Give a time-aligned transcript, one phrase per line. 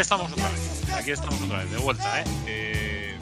[0.00, 0.90] Estamos otra vez.
[0.94, 2.24] Aquí estamos otra vez, de vuelta, ¿eh?
[2.46, 3.18] eh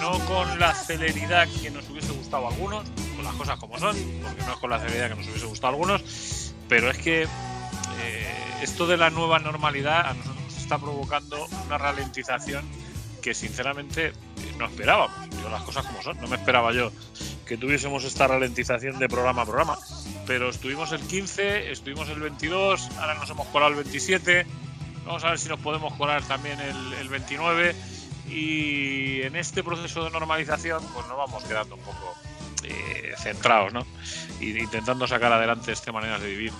[0.00, 3.96] no con la celeridad que nos hubiese gustado a algunos, con las cosas como son,
[4.22, 7.22] porque no es con la celeridad que nos hubiese gustado a algunos, pero es que
[7.24, 12.64] eh, esto de la nueva normalidad a nosotros nos está provocando una ralentización
[13.20, 14.12] que sinceramente
[14.56, 15.16] no esperábamos.
[15.42, 16.92] Yo las cosas como son, no me esperaba yo
[17.44, 19.78] que tuviésemos esta ralentización de programa a programa,
[20.28, 24.46] pero estuvimos el 15, estuvimos el 22, ahora nos hemos colado el 27,
[25.08, 27.74] vamos a ver si nos podemos colar también el, 29
[28.28, 32.14] y en este proceso de normalización pues nos vamos quedando un poco
[32.62, 33.86] eh, centrados, ¿no?
[34.40, 36.52] Intentando sacar adelante esta manera de vivir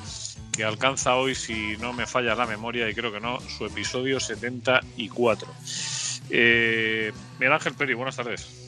[0.50, 4.18] que alcanza hoy, si no me falla la memoria, y creo que no, su episodio
[4.18, 5.48] 74.
[6.30, 8.67] Eh, Miguel Ángel Peri, buenas tardes.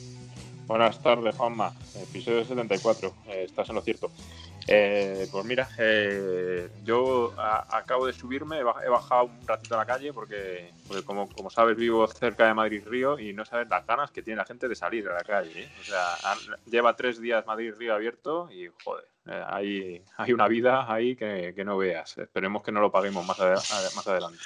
[0.71, 1.73] Buenas tardes, Juanma.
[2.01, 3.13] Episodio 74.
[3.27, 4.09] Eh, estás en lo cierto.
[4.65, 10.13] Eh, pues mira, eh, yo acabo de subirme, he bajado un ratito a la calle
[10.13, 10.71] porque,
[11.05, 14.37] como, como, sabes vivo cerca de Madrid Río y no sabes las ganas que tiene
[14.37, 15.67] la gente de salir a la calle.
[15.81, 16.15] O sea,
[16.65, 21.77] lleva tres días Madrid Río abierto y joder, hay, hay una vida ahí que, no
[21.79, 22.17] veas.
[22.17, 24.39] Esperemos que no lo paguemos más, más adelante.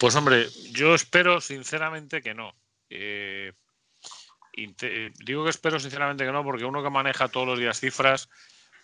[0.00, 2.54] Pues hombre, yo espero sinceramente que no.
[2.88, 3.52] Eh,
[5.24, 8.28] digo que espero sinceramente que no, porque uno que maneja todos los días cifras,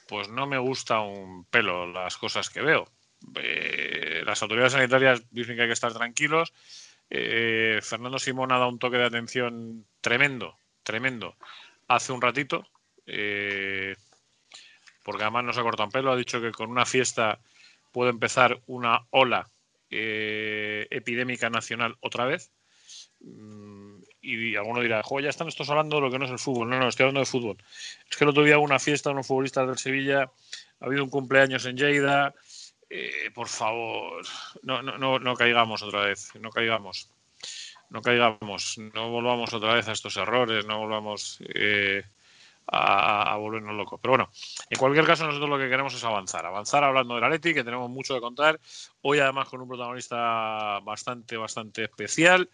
[0.08, 2.86] pues no me gusta un pelo las cosas que veo.
[3.36, 6.52] Eh, las autoridades sanitarias dicen que hay que estar tranquilos.
[7.10, 11.36] Eh, Fernando Simón ha dado un toque de atención tremendo, tremendo,
[11.88, 12.66] hace un ratito,
[13.06, 13.96] eh,
[15.04, 17.38] porque además no se ha cortado un pelo, ha dicho que con una fiesta
[17.92, 19.48] puede empezar una ola
[19.90, 22.50] epidémica nacional otra vez.
[23.20, 23.63] Mm,
[24.24, 26.70] y alguno dirá, ya están estos hablando de lo que no es el fútbol.
[26.70, 27.56] No, no, estoy hablando de fútbol.
[28.10, 30.30] Es que el otro día hubo una fiesta de unos futbolistas del Sevilla,
[30.80, 32.34] ha habido un cumpleaños en Lleida.
[32.88, 34.24] Eh, por favor,
[34.62, 37.10] no, no, no, no caigamos otra vez, no caigamos.
[37.90, 42.02] No caigamos, no volvamos otra vez a estos errores, no volvamos eh,
[42.66, 44.00] a, volvernos locos.
[44.00, 44.30] Pero bueno,
[44.70, 46.46] en cualquier caso, nosotros lo que queremos es avanzar.
[46.46, 48.60] Avanzar hablando del Atleti, que tenemos mucho de contar.
[49.02, 52.48] Hoy, además, con un protagonista bastante, bastante especial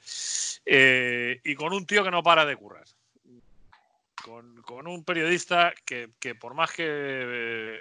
[0.65, 2.85] eh, y con un tío que no para de currar.
[4.23, 7.81] Con, un periodista que, por más que eh,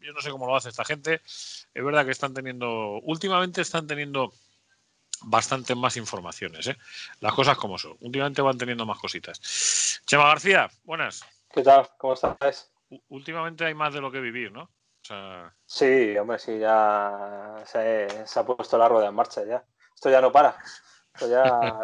[0.00, 3.86] yo no sé cómo lo hace esta gente, es verdad que están teniendo, últimamente están
[3.86, 4.32] teniendo
[5.22, 6.76] bastante más informaciones, ¿eh?
[7.20, 7.96] las cosas como son.
[8.00, 10.00] Últimamente van teniendo más cositas.
[10.06, 11.24] Chema García, buenas.
[11.50, 11.88] ¿Qué tal?
[11.98, 12.72] ¿Cómo estás?
[13.08, 14.70] Últimamente hay más de lo que vivir, ¿no?
[15.64, 19.64] Sí, hombre, sí, ya se, ha puesto la rueda en marcha ya.
[19.94, 20.56] Esto ya no para.
[21.14, 21.80] Esto ya...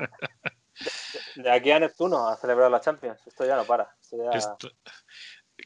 [1.42, 3.26] de, aquí a Neptuno a celebrar la Champions.
[3.26, 3.96] Esto ya no para.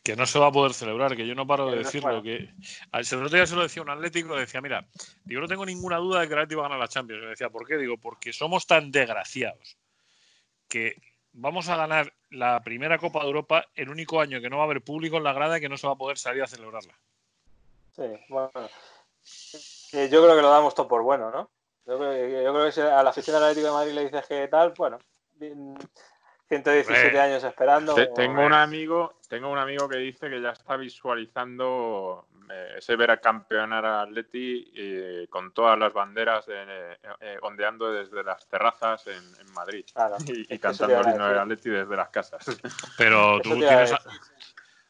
[0.05, 2.23] que no se va a poder celebrar, que yo no paro de decirlo.
[2.23, 2.55] Que
[2.93, 4.87] el otro día se lo decía un atlético, decía, mira,
[5.25, 7.23] yo no tengo ninguna duda de que el Atlético va a ganar la Champions.
[7.23, 7.77] Me decía, ¿por qué?
[7.77, 9.79] Digo, porque somos tan desgraciados
[10.69, 10.95] que
[11.33, 14.67] vamos a ganar la primera Copa de Europa el único año que no va a
[14.67, 16.95] haber público en la grada y que no se va a poder salir a celebrarla.
[17.95, 18.51] Sí, bueno.
[19.93, 21.51] Yo creo que lo damos todo por bueno, ¿no?
[21.87, 24.75] Yo creo, que si a la afición del Atlético de Madrid le dices que tal,
[24.77, 24.99] bueno,
[26.49, 27.95] 117 años esperando.
[28.15, 32.38] Tengo un amigo, tengo un amigo que dice que ya está visualizando eh,
[32.77, 36.97] ese ver a campeonar a Atleti eh, con todas las banderas eh,
[37.43, 39.85] ondeando desde las terrazas en, Madrid
[40.27, 42.45] y, cantando el himno de Atleti desde las casas.
[42.99, 43.95] Pero tú tienes,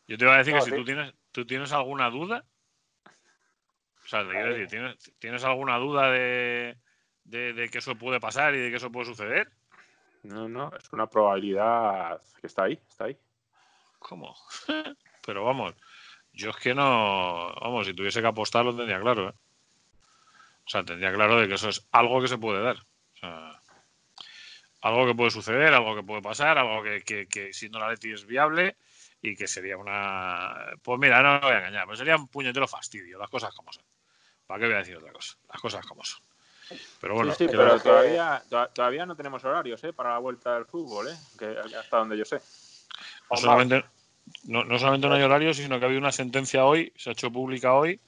[0.07, 2.45] yo te iba a decir que si tú tienes, tú tienes alguna duda,
[3.07, 6.79] o sea, te quiero decir, ¿tienes, ¿tienes alguna duda de,
[7.25, 9.51] de, de que eso puede pasar y de que eso puede suceder?
[10.23, 13.19] No, no, es una probabilidad que está ahí, está ahí.
[13.99, 14.35] ¿Cómo?
[15.27, 15.75] Pero vamos,
[16.39, 19.33] yo es que no, vamos, si tuviese que apostar lo tendría claro, ¿eh?
[20.65, 22.77] O sea, tendría claro de que eso es algo que se puede dar.
[22.77, 23.61] O sea,
[24.83, 28.13] algo que puede suceder, algo que puede pasar, algo que, que, que siendo la Leti
[28.13, 28.77] es viable
[29.21, 30.55] y que sería una...
[30.83, 33.73] Pues mira, no me voy a engañar, pero sería un puñetero fastidio, las cosas como
[33.73, 33.83] son.
[34.47, 35.37] ¿Para qué voy a decir otra cosa?
[35.49, 36.23] Las cosas como son.
[37.01, 38.43] Pero bueno, pero todavía,
[38.75, 39.93] todavía no tenemos horarios ¿eh?
[39.93, 41.17] para la vuelta del fútbol, ¿eh?
[41.37, 42.41] que, hasta donde yo sé.
[43.31, 43.85] No solamente,
[44.45, 47.31] no, solamente no hay horarios, sino que ha habido una sentencia hoy, se ha hecho
[47.31, 48.01] pública hoy,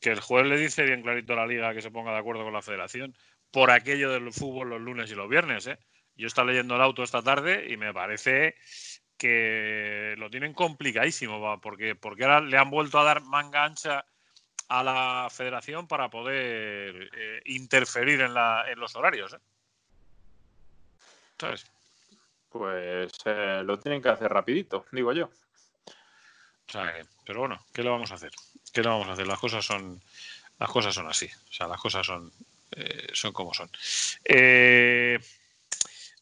[0.00, 2.44] que el juez le dice bien clarito a la liga que se ponga de acuerdo
[2.44, 3.14] con la federación
[3.50, 5.66] por aquello del fútbol los lunes y los viernes.
[5.66, 5.78] ¿eh?
[6.16, 8.56] Yo estaba leyendo el auto esta tarde y me parece
[9.16, 14.04] que lo tienen complicadísimo, porque, porque ahora le han vuelto a dar manga ancha
[14.68, 19.32] a la federación para poder eh, interferir en, la, en, los horarios.
[19.32, 19.38] ¿eh?
[21.38, 21.66] ¿Sabes?
[22.48, 25.30] Pues eh, lo tienen que hacer rapidito, digo yo.
[27.24, 28.32] Pero bueno, ¿qué le vamos a hacer?
[28.72, 29.26] ¿Qué le vamos a hacer?
[29.26, 30.00] Las cosas son,
[30.58, 31.26] las cosas son así.
[31.26, 32.30] O sea, las cosas son,
[32.72, 33.70] Eh, son como son.
[34.24, 35.18] Eh,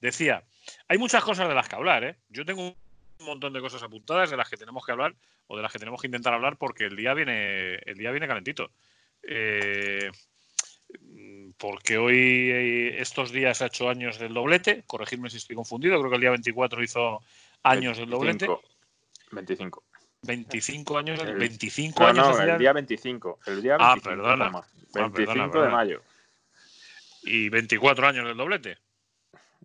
[0.01, 0.43] decía,
[0.89, 2.17] hay muchas cosas de las que hablar, ¿eh?
[2.29, 2.77] Yo tengo un
[3.21, 5.15] montón de cosas apuntadas de las que tenemos que hablar
[5.49, 8.29] o de las que tenemos que intentar hablar porque el día viene, el día viene
[8.29, 8.71] calentito.
[11.59, 16.17] porque hoy, estos días ha hecho años del doblete, corregidme si estoy confundido, creo que
[16.17, 17.23] el día 24 hizo
[17.63, 18.47] años del doblete.
[19.33, 19.83] 25.
[20.27, 22.29] 25 años, el, 25 años.
[22.29, 23.39] No, el día 25.
[23.47, 24.63] El día 25, ah, perdona.
[24.95, 26.03] 25 de mayo.
[27.23, 28.79] ¿Y 24 años del doblete?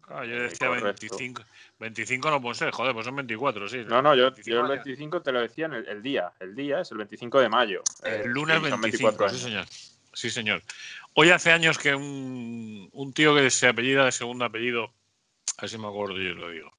[0.07, 1.43] Ah, yo decía 25.
[1.79, 3.83] 25 no puede ser, joder, pues son 24, sí.
[3.87, 6.31] No, no, yo, el 25 te lo decía en el, día.
[6.39, 7.81] El día es el 25 de mayo.
[8.03, 9.65] El lunes 25, sí, señor.
[10.13, 10.61] Sí, señor.
[11.13, 14.93] Hoy hace años que un, un tío que se apellida de segundo apellido,
[15.57, 16.71] a ver si me acuerdo yo lo digo.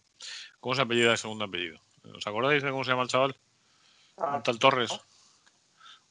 [0.60, 1.80] ¿Cómo se apellida de segundo apellido?
[2.14, 3.36] ¿Os acordáis de cómo se llama el chaval?
[4.22, 4.90] Ah, un tal Torres.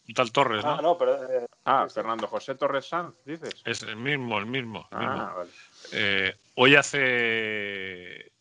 [0.08, 0.72] Un tal Torres, ¿no?
[0.74, 3.62] Ah, no, pero, eh, ah Fernando José Torres Sanz, dices.
[3.64, 4.88] Es el mismo, el mismo.
[4.92, 5.50] ah, Vale.
[5.94, 8.32] Eh, hoy hace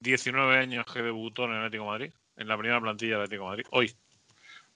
[0.00, 3.44] 19 años que debutó en el Atlético de Madrid, en la primera plantilla del Atlético
[3.44, 3.66] de Madrid.
[3.72, 3.96] Hoy.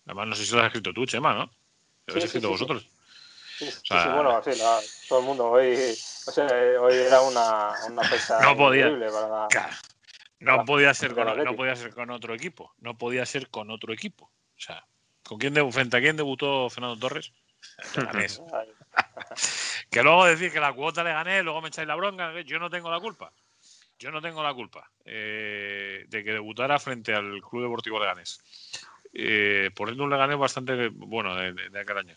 [0.05, 1.45] Además, no sé si lo has escrito tú, Chema, ¿no?
[2.07, 2.87] Lo habéis escrito vosotros.
[3.57, 4.53] Sí, sí, bueno, sí,
[5.09, 5.51] todo el mundo.
[5.51, 6.47] Hoy, o sea,
[6.81, 9.49] hoy era una, una fecha no podía, para
[10.41, 12.75] no, podía ser con, no podía ser con otro equipo.
[12.79, 14.33] No podía ser con otro equipo.
[14.57, 14.85] O sea,
[15.23, 17.33] ¿con quién frente a quién debutó Fernando Torres?
[19.91, 22.33] que luego decir que la cuota le gané, luego me echáis la bronca.
[22.43, 23.33] Yo no tengo la culpa.
[23.99, 28.41] Yo no tengo la culpa eh, de que debutara frente al Club Deportivo Leganés.
[29.13, 32.17] Eh, poniendo un Leganés bastante bueno de, aquel año.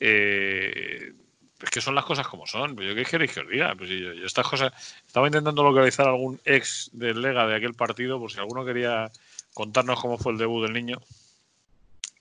[0.00, 1.12] Eh,
[1.60, 2.74] es que son las cosas como son.
[2.74, 3.74] Pues yo qué queréis que os diga.
[3.74, 4.72] Pues yo, estas cosas.
[5.06, 9.10] Estaba intentando localizar algún ex del Lega de aquel partido, por si alguno quería
[9.54, 11.00] contarnos cómo fue el debut del niño.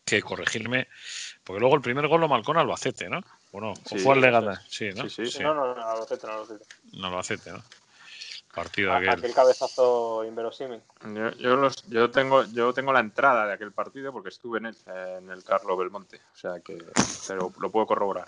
[0.06, 0.88] Que corregirme.
[1.44, 3.22] Porque luego el primer gol lo marcó en Albacete, ¿no?
[3.51, 4.62] Bueno, o fue al Lega.
[4.68, 5.07] Sí, ¿no?
[5.10, 5.44] Sí, sí.
[5.44, 6.66] No, no, no, Albacete, no, Albacete.
[6.94, 7.63] No, Albacete, ¿no?
[8.54, 9.10] Partido aquel.
[9.10, 10.81] aquel cabezazo inverosímil.
[11.13, 14.66] Yo, yo, los, yo, tengo, yo tengo la entrada de aquel partido porque estuve en
[14.66, 16.19] el, en el Carlo Belmonte.
[16.34, 16.84] O sea que
[17.28, 18.25] pero lo puedo corroborar.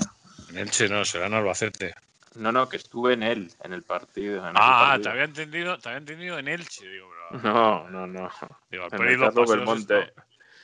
[0.49, 1.95] En Elche no, será en Albacete.
[2.35, 4.43] No, no, que estuve en él, en el partido.
[4.55, 7.11] ah, te había entendido, te había entendido en Elche, digo,
[7.43, 8.29] No, no, no.
[8.69, 10.13] Digo, los paseos, Belmonte.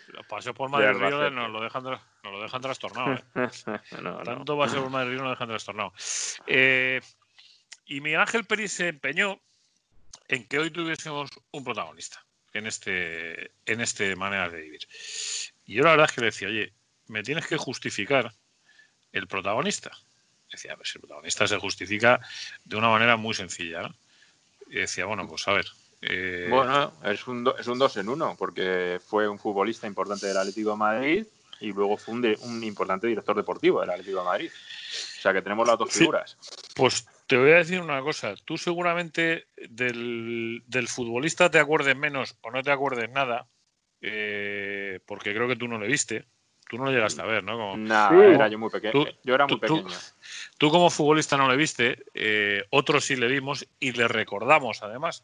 [0.07, 3.13] los paseos por Madrid Río nos lo dejan, nos lo dejan trastornado.
[3.13, 3.21] ¿eh?
[4.01, 5.93] no, Tanto paseo por Madrid Río nos lo dejan trastornado.
[6.47, 7.01] Eh,
[7.87, 9.39] y Miguel Ángel Pérez se empeñó
[10.27, 12.23] en que hoy tuviésemos un protagonista
[12.53, 14.81] en este, en este manera de vivir.
[15.65, 16.73] Y yo la verdad es que le decía, oye,
[17.07, 18.33] me tienes que justificar
[19.17, 19.91] el protagonista.
[20.51, 22.19] Decía, pues el protagonista se justifica
[22.63, 23.89] de una manera muy sencilla.
[24.67, 25.65] Y decía, bueno, pues a ver.
[26.01, 30.37] Eh, bueno, es un, es un dos en uno, porque fue un futbolista importante del
[30.37, 31.25] Atlético de Madrid
[31.59, 34.51] y luego fue un, importante director deportivo del Atlético de Madrid.
[34.51, 36.37] O sea que tenemos las dos figuras.
[36.75, 38.35] Pues te voy a decir una cosa.
[38.43, 43.47] Tú seguramente del, futbolista te acuerdes menos o no te acuerdes nada,
[44.01, 46.25] eh, porque creo que tú no le viste.
[46.69, 47.77] Tú no lo llegaste a ver, ¿no?
[47.77, 49.05] no, era yo muy pequeño.
[49.23, 49.85] yo era muy pequeño.
[50.57, 55.23] Tú, como futbolista no le viste, eh, otros sí le vimos y le recordamos además.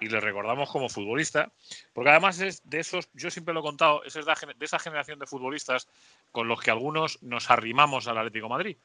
[0.00, 1.52] Y le recordamos como futbolista,
[1.92, 4.20] porque además es de esos, yo siempre lo he contado, es de
[4.60, 5.88] esa generación de futbolistas
[6.32, 8.76] con los que algunos nos arrimamos al Atlético Madrid.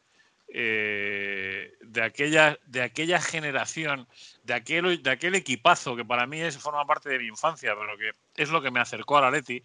[0.53, 4.07] Eh, de, aquella, de aquella generación,
[4.43, 7.97] de aquel, de aquel equipazo que para mí es, forma parte de mi infancia, pero
[7.97, 9.63] que es lo que me acercó al Atleti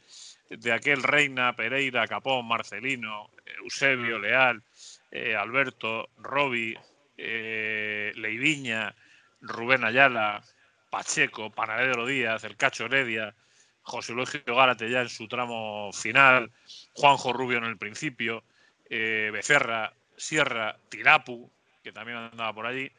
[0.50, 3.30] de aquel Reina, Pereira, Capón, Marcelino,
[3.62, 4.62] Eusebio, Leal,
[5.10, 6.76] eh, Alberto, Robi,
[7.16, 8.94] eh, Leiviña,
[9.40, 10.42] Rubén Ayala,
[10.90, 13.34] Pacheco, Panadero Díaz, el Cacho Heredia,
[13.82, 16.50] José Luis Gárate ya en su tramo final,
[16.94, 18.42] Juanjo Rubio en el principio,
[18.90, 21.50] eh, Becerra, Sierra, Tirapu,
[21.82, 22.90] que también andaba por allí,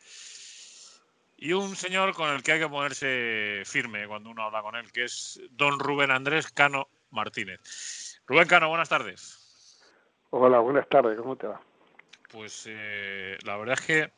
[1.37, 4.91] y un señor con el que hay que ponerse firme cuando uno habla con él,
[4.91, 8.21] que es don Rubén Andrés Cano Martínez.
[8.25, 9.79] Rubén Cano, buenas tardes.
[10.29, 11.61] Hola, buenas tardes, ¿cómo te va?
[12.29, 14.11] Pues eh, la verdad es que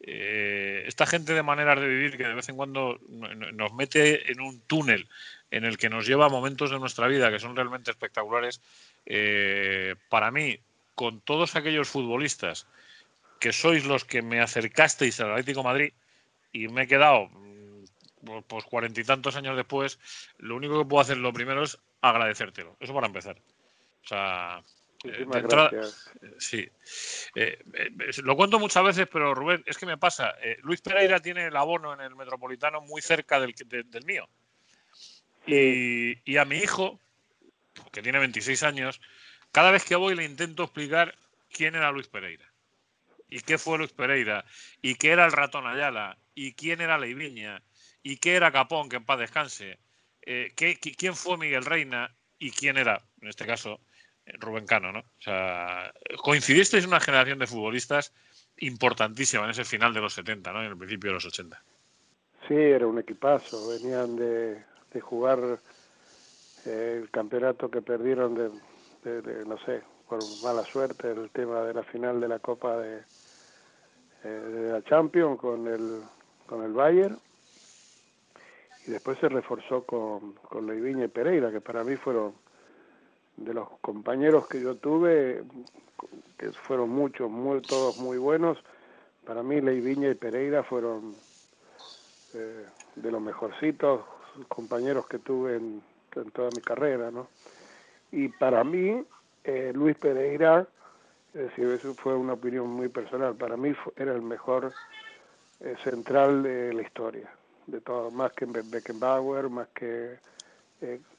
[0.00, 4.40] eh, esta gente de maneras de vivir que de vez en cuando nos mete en
[4.40, 5.08] un túnel
[5.50, 8.60] en el que nos lleva a momentos de nuestra vida que son realmente espectaculares,
[9.06, 10.58] eh, para mí,
[10.94, 12.66] con todos aquellos futbolistas
[13.40, 15.92] que sois los que me acercasteis al Atlético Madrid
[16.52, 17.84] y me he quedado mm,
[18.48, 19.98] pues cuarenta y tantos años después,
[20.38, 22.76] lo único que puedo hacer lo primero es agradecértelo.
[22.80, 23.36] Eso para empezar.
[24.04, 24.62] O sea,
[25.04, 25.26] eh,
[26.38, 26.68] sí.
[27.34, 27.90] Eh, eh,
[28.22, 30.34] lo cuento muchas veces, pero Rubén, es que me pasa.
[30.62, 34.28] Luis Pereira tiene el abono en el Metropolitano muy cerca del, del mío.
[35.46, 36.98] Y, y, a mi hijo,
[37.92, 39.00] que tiene 26 años,
[39.52, 41.14] cada vez que voy le intento explicar
[41.52, 42.50] quién era Luis Pereira.
[43.28, 44.44] y qué fue Luis Pereira,
[44.80, 47.62] y qué era el ratón Ayala, y quién era Leiviña,
[48.02, 49.78] y qué era Capón, que en paz descanse,
[50.26, 53.80] eh, quién fue Miguel Reina y quién era, en este caso,
[54.38, 55.00] Rubén Cano, ¿no?
[55.00, 58.12] O sea, coincidisteis en una generación de futbolistas
[58.58, 60.62] importantísima en ese final de los 70, ¿no?
[60.62, 61.62] En el principio de los 80.
[62.48, 63.68] Sí, era un equipazo.
[63.68, 64.62] Venían de,
[65.00, 65.58] jugar
[66.66, 71.82] eh, el campeonato que perdieron de, no sé, por mala suerte, el tema de la
[71.82, 73.02] final de la Copa de,
[74.24, 76.02] eh, de la Champions con el,
[76.46, 77.18] con el Bayern.
[78.86, 82.34] Y después se reforzó con, con Leiviña y Pereira, que para mí fueron
[83.36, 85.42] de los compañeros que yo tuve,
[86.38, 88.58] que fueron muchos, muy, todos muy buenos,
[89.24, 91.16] para mí Leiviña y Pereira fueron
[92.34, 94.02] eh, de los mejorcitos
[94.48, 95.82] compañeros que tuve en,
[96.32, 97.28] toda mi carrera, ¿no?
[98.12, 99.04] Y para mí,
[99.42, 100.66] eh, Luis Pereira,
[101.32, 104.72] es decir, eso fue una opinión muy personal, para mí era el mejor
[105.60, 107.28] eh, central de la historia,
[107.66, 110.18] de todo, más que Beckenbauer, más que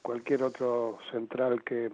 [0.01, 1.91] cualquier otro central que,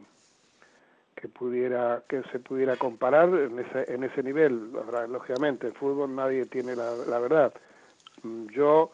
[1.16, 4.72] que pudiera que se pudiera comparar en ese, en ese nivel.
[5.10, 7.54] lógicamente, en fútbol nadie tiene la, la verdad.
[8.24, 8.92] Mm, yo,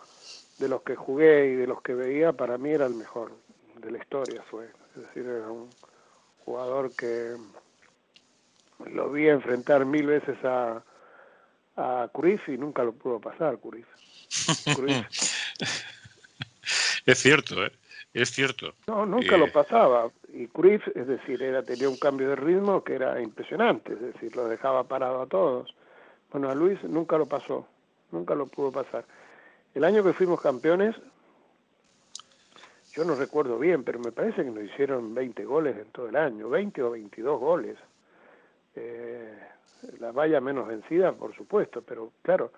[0.59, 3.31] de los que jugué y de los que veía, para mí era el mejor
[3.81, 4.41] de la historia.
[4.49, 5.69] fue Es decir, era un
[6.45, 7.35] jugador que
[8.91, 10.83] lo vi enfrentar mil veces a,
[11.75, 13.87] a Cruyff y nunca lo pudo pasar, Cruyff.
[17.05, 17.71] es cierto, ¿eh?
[18.13, 18.73] Es cierto.
[18.87, 20.09] No, nunca lo eh, pasaba.
[20.33, 24.35] Y Cruyff, es decir, era, tenía un cambio de ritmo que era impresionante, es decir,
[24.35, 25.75] lo dejaba parado a todos.
[26.31, 27.67] Bueno, a Luis nunca lo pasó,
[28.11, 29.05] nunca lo pudo pasar.
[29.73, 30.95] El año que fuimos campeones,
[32.93, 36.15] yo no recuerdo bien, pero me parece que nos hicieron 20 goles en todo el
[36.15, 37.77] año, 20 o 22 goles.
[38.75, 39.37] Eh,
[39.99, 42.51] la valla menos vencida, por supuesto, pero claro,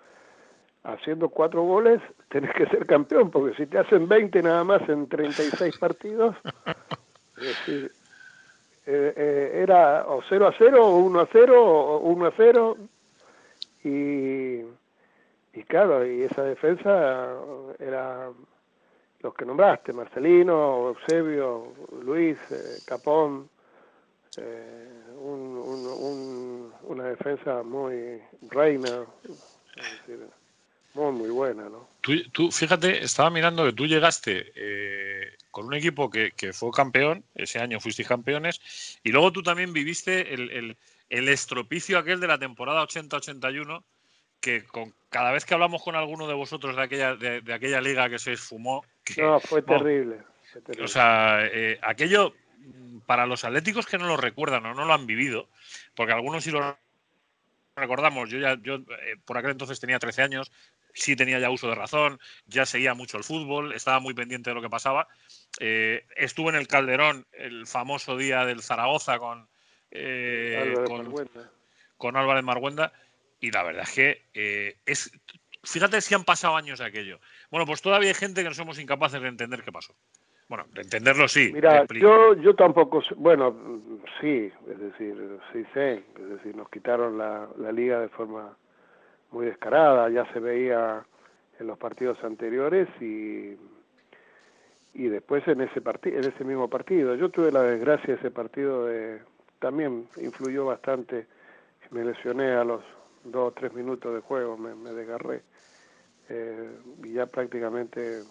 [0.84, 5.08] haciendo cuatro goles, tenés que ser campeón, porque si te hacen 20 nada más en
[5.08, 6.36] 36 partidos,
[7.36, 7.92] es decir,
[8.86, 12.76] eh, eh, era o 0 a 0, o 1 a 0, o 1 a 0,
[13.84, 14.60] y,
[15.52, 17.34] y claro, y esa defensa
[17.78, 18.30] era
[19.20, 23.48] los que nombraste, Marcelino, Eusebio, Luis, eh, Capón,
[25.18, 29.04] un, un, una defensa muy reina.
[29.76, 30.26] Es decir,
[30.94, 31.88] muy, muy buena, ¿no?
[32.32, 37.58] Tú, fíjate, estaba mirando que tú llegaste eh, con un equipo que, fue campeón, ese
[37.58, 40.76] año fuisteis campeones, y luego tú también viviste el,
[41.08, 43.82] estropicio aquel de la temporada 80-81,
[44.40, 48.08] que con, cada vez que hablamos con alguno de vosotros de aquella, de, aquella liga
[48.08, 48.84] que se esfumó...
[49.18, 50.18] no, fue terrible,
[50.82, 52.34] O sea, eh, aquello,
[53.06, 55.48] para los atléticos que no lo recuerdan o no lo han vivido,
[55.94, 56.78] porque algunos sí lo
[57.76, 60.52] recordamos, yo ya, yo eh, por aquel entonces tenía 13 años,
[60.94, 64.54] sí tenía ya uso de razón, ya seguía mucho el fútbol, estaba muy pendiente de
[64.54, 65.08] lo que pasaba.
[65.58, 69.48] Eh, estuve en el Calderón el famoso día del Zaragoza con,
[69.90, 70.74] eh,
[71.96, 72.92] con, Álvarez Marguenda
[73.40, 75.10] y la verdad es que eh, es,
[75.64, 77.20] fíjate si han pasado años de aquello.
[77.50, 79.94] Bueno, pues todavía hay gente que no somos incapaces de entender qué pasó.
[80.48, 81.52] Bueno, de entenderlo sí.
[81.54, 83.80] Mira, yo, yo tampoco, bueno,
[84.20, 88.56] sí, es decir, sí sé, es decir, nos quitaron la, la liga de forma
[89.32, 91.04] muy descarada, ya se veía
[91.58, 93.56] en los partidos anteriores y,
[94.94, 97.14] y después en ese en ese mismo partido.
[97.14, 99.20] Yo tuve la desgracia ese partido de
[99.58, 101.26] también influyó bastante,
[101.90, 102.82] me lesioné a los
[103.24, 105.42] dos o tres minutos de juego, me, me desgarré
[106.30, 106.70] eh,
[107.04, 108.22] y ya prácticamente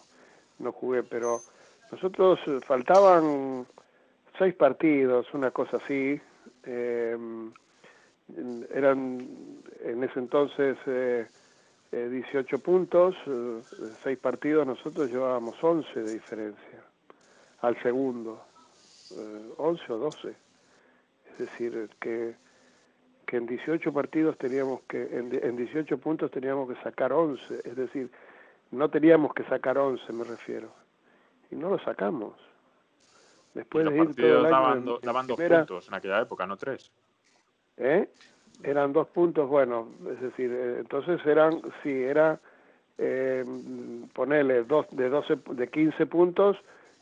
[0.57, 1.41] no jugué, pero
[1.91, 3.67] nosotros faltaban
[4.37, 6.19] seis partidos, una cosa así,
[6.63, 7.17] eh,
[8.73, 9.27] eran
[9.83, 11.27] en ese entonces eh,
[11.91, 13.61] 18 eh, puntos, eh,
[14.03, 16.83] seis partidos, nosotros llevábamos 11 de diferencia
[17.61, 18.41] al segundo,
[19.57, 20.29] 11 eh, o 12.
[20.29, 22.35] Es decir, que,
[23.25, 27.75] que en 18 partidos teníamos que, en, en 18 puntos teníamos que sacar 11, es
[27.75, 28.11] decir,
[28.71, 30.69] no teníamos que sacar 11, me refiero.
[31.49, 32.35] Y no lo sacamos.
[33.53, 36.91] Después de ir todo el año daban, dos puntos en aquella época, no tres.
[37.79, 38.07] ¿Eh?
[38.61, 42.39] Eran dos puntos, bueno, es decir, eh, entonces eran, si era
[42.97, 43.45] eh,
[44.13, 46.57] ponerle dos, de 12, de 15 puntos,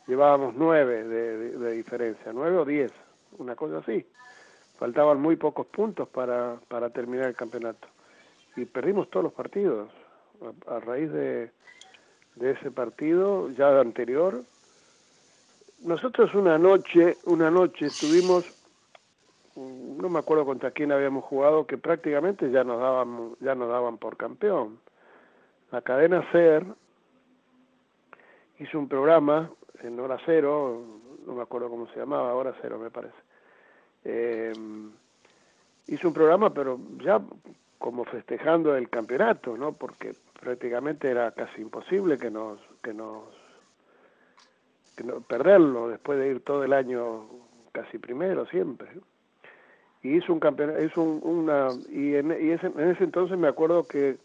[0.05, 2.91] llevábamos nueve de, de, diferencia, nueve o diez,
[3.39, 4.05] una cosa así.
[4.77, 7.87] Faltaban muy pocos puntos para, para terminar el campeonato.
[8.55, 9.89] Y perdimos todos los partidos.
[10.67, 11.49] A, raíz de,
[12.35, 14.43] de ese partido, ya anterior,
[15.83, 18.45] nosotros una noche, una noche tuvimos
[19.57, 23.97] no me acuerdo contra quién habíamos jugado, que prácticamente ya nos daban, ya nos daban
[23.97, 24.79] por campeón.
[25.71, 26.65] La cadena SER
[28.59, 30.83] hizo un programa en hora cero,
[31.25, 33.17] no me acuerdo cómo se llamaba, hora cero me parece.
[34.03, 34.53] Eh,
[35.87, 37.19] hizo un programa, pero ya
[37.79, 39.73] como festejando el campeonato, ¿no?
[39.73, 43.23] Porque prácticamente era casi imposible que nos que nos
[44.95, 47.27] que no, perderlo después de ir todo el año
[47.71, 48.87] casi primero siempre
[50.07, 53.87] y hizo un campeonato hizo una y en, y ese, en ese entonces me acuerdo
[53.87, 54.17] que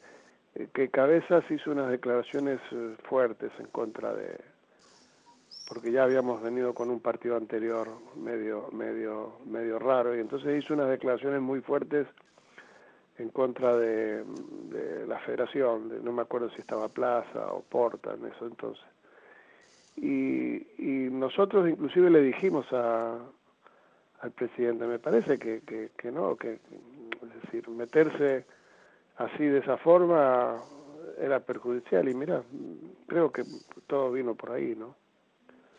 [0.74, 4.38] que Cabezas hizo unas declaraciones eh, fuertes en contra de
[5.68, 10.74] porque ya habíamos venido con un partido anterior medio medio medio raro y entonces hizo
[10.74, 12.06] unas declaraciones muy fuertes
[13.18, 14.24] en contra de,
[15.06, 18.84] la federación, de, no me acuerdo si estaba Plaza o Porta en eso entonces.
[19.96, 23.18] Y, y nosotros inclusive le dijimos a,
[24.22, 28.44] al presidente, me parece que, que, que no, que es decir, meterse
[29.16, 30.62] así de esa forma
[31.20, 32.42] era perjudicial y mira,
[33.06, 33.42] creo que
[33.86, 34.94] todo vino por ahí, ¿no?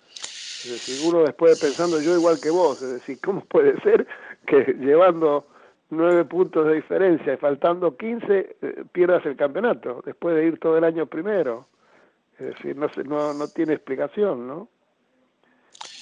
[0.10, 4.06] Es decir, uno después pensando yo igual que vos, es decir, ¿cómo puede ser
[4.46, 5.48] que llevando
[5.90, 10.78] nueve puntos de diferencia y faltando 15 eh, pierdas el campeonato después de ir todo
[10.78, 11.68] el año primero.
[12.38, 14.68] Es decir, no, no, no tiene explicación, ¿no?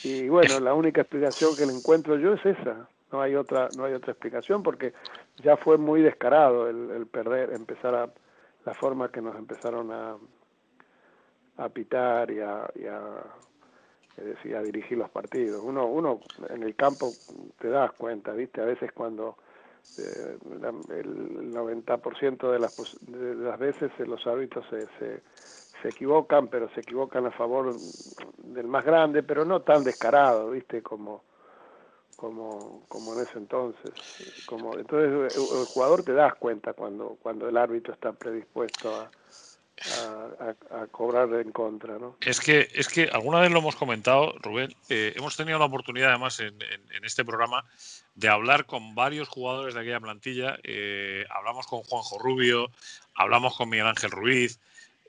[0.04, 2.88] Y bueno, la única explicación que le encuentro yo es esa.
[3.12, 4.94] No hay otra, no hay otra explicación porque
[5.44, 8.10] ya fue muy descarado el, perder, empezar a
[8.66, 10.16] la forma que nos empezaron a,
[11.58, 13.24] a pitar y a, y a,
[14.16, 15.62] decir, a dirigir los partidos.
[15.64, 17.12] Uno, uno en el campo
[17.60, 19.38] te das cuenta, viste, a veces cuando
[19.98, 20.38] eh,
[20.90, 25.22] el 90% de las, de las veces los árbitros se, se,
[25.82, 27.76] se, equivocan, pero se equivocan a favor
[28.38, 30.82] del más grande, pero no tan descarado, ¿viste?
[30.82, 31.24] Como,
[32.16, 34.46] como, como en ese entonces.
[34.46, 39.10] Como, entonces el jugador te das cuenta cuando, cuando el árbitro está predispuesto a,
[40.70, 41.98] a, cobrar en contra.
[41.98, 42.18] ¿no?
[42.22, 46.10] Es que, es que alguna vez lo hemos comentado, Rubén, eh, hemos tenido la oportunidad
[46.10, 47.66] además en, en, este programa
[48.16, 50.58] de hablar con varios jugadores de aquella plantilla.
[50.64, 52.70] Eh, hablamos con Juanjo Rubio,
[53.16, 54.60] hablamos con Miguel Ángel Ruiz,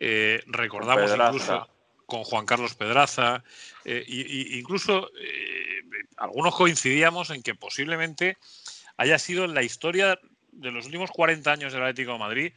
[0.04, 1.68] eh, recordamos incluso
[2.06, 3.42] con Juan Carlos Pedraza,
[3.84, 5.10] y, incluso
[6.16, 8.36] algunos coincidíamos en que posiblemente
[8.98, 10.18] haya sido en la historia
[10.50, 12.52] de los últimos 40 años del Atlético de Madrid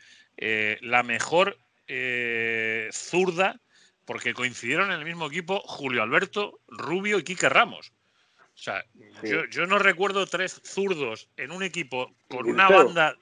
[0.81, 3.59] la mejor eh, zurda,
[4.05, 7.91] porque coincidieron en el mismo equipo Julio Alberto, Rubio y Quique Ramos.
[8.39, 8.85] O sea,
[9.23, 13.15] yo, no recuerdo tres zurdos en un equipo con una banda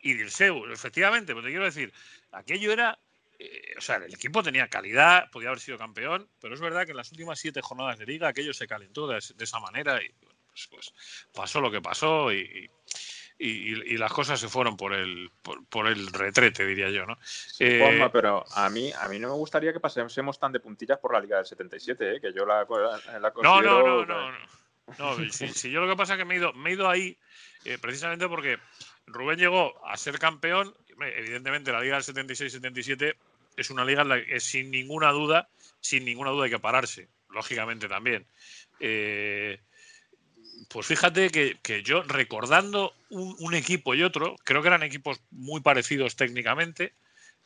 [0.00, 1.92] y Dirceu, efectivamente, pero te quiero decir,
[2.32, 2.98] aquello era,
[3.44, 6.92] eh, o sea, el equipo tenía calidad, podía haber sido campeón, pero es verdad que
[6.92, 10.68] en las últimas siete jornadas de liga aquello se calentó de, esa manera y pues,
[10.70, 10.94] pues,
[11.34, 12.70] pasó lo que pasó y,
[13.38, 15.30] y, las cosas se fueron por el,
[15.68, 17.18] por, el retrete, diría yo, ¿no?
[17.58, 21.12] Eh, pero a mí, a mí no me gustaría que pasemos tan de puntillas por
[21.12, 22.20] la Liga del 77, ¿eh?
[22.20, 24.30] que yo la, la No, no, no, no.
[24.98, 25.32] no.
[25.32, 27.18] si, yo lo que pasa es que me he ido, me he ido ahí
[27.64, 28.58] eh, precisamente porque
[29.06, 30.72] Rubén llegó a ser campeón.
[31.16, 33.16] Evidentemente, la Liga del 76-77
[33.56, 35.48] es una liga en la que sin ninguna duda,
[35.80, 38.26] sin ninguna duda hay que pararse, lógicamente también.
[38.80, 39.58] Eh,
[40.68, 46.16] pues fíjate que, yo recordando un, equipo y otro, creo que eran equipos muy parecidos
[46.16, 46.94] técnicamente.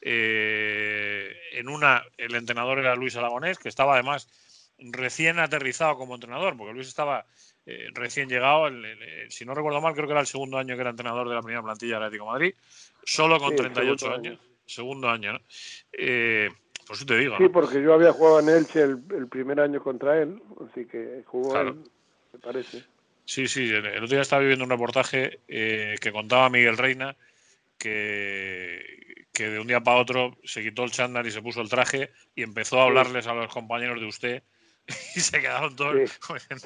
[0.00, 4.28] Eh, en una, el entrenador era Luis Aragonés, que estaba además
[4.78, 7.26] recién aterrizado como entrenador, porque Luis estaba
[7.64, 8.68] eh, recién llegado,
[9.28, 11.42] si no recuerdo mal, creo que era el segundo año que era entrenador de la
[11.42, 12.54] primera plantilla del Atlético de Madrid,
[13.04, 14.38] solo con 38 años.
[14.66, 15.40] Segundo año, ¿no?
[15.92, 16.50] Eh,
[16.86, 17.36] por eso te digo.
[17.38, 21.58] Sí, porque yo había jugado en Elche el, primer año contra él, así que jugó
[21.58, 21.74] él,
[22.32, 22.84] me parece.
[23.24, 27.16] Sí, sí, el otro día estaba viviendo un reportaje eh, que contaba Miguel Reina
[27.76, 31.68] que, que de un día para otro se quitó el chándal y se puso el
[31.68, 34.42] traje y empezó a hablarles a los compañeros de usted
[35.16, 35.96] y se quedaron todos.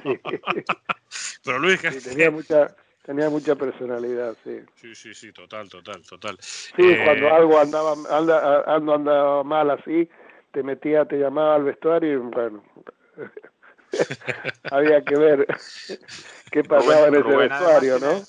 [1.45, 4.61] Pero Luis, que tenía mucha tenía mucha personalidad, sí.
[4.75, 6.37] Sí, sí, sí, total, total, total.
[6.41, 10.09] Sí, eh, cuando algo andaba anda, andaba mal así,
[10.53, 12.63] te metía, te llamaba al vestuario y bueno,
[14.71, 15.47] había que ver
[16.51, 18.23] qué pasaba en ese vestuario, ¿no?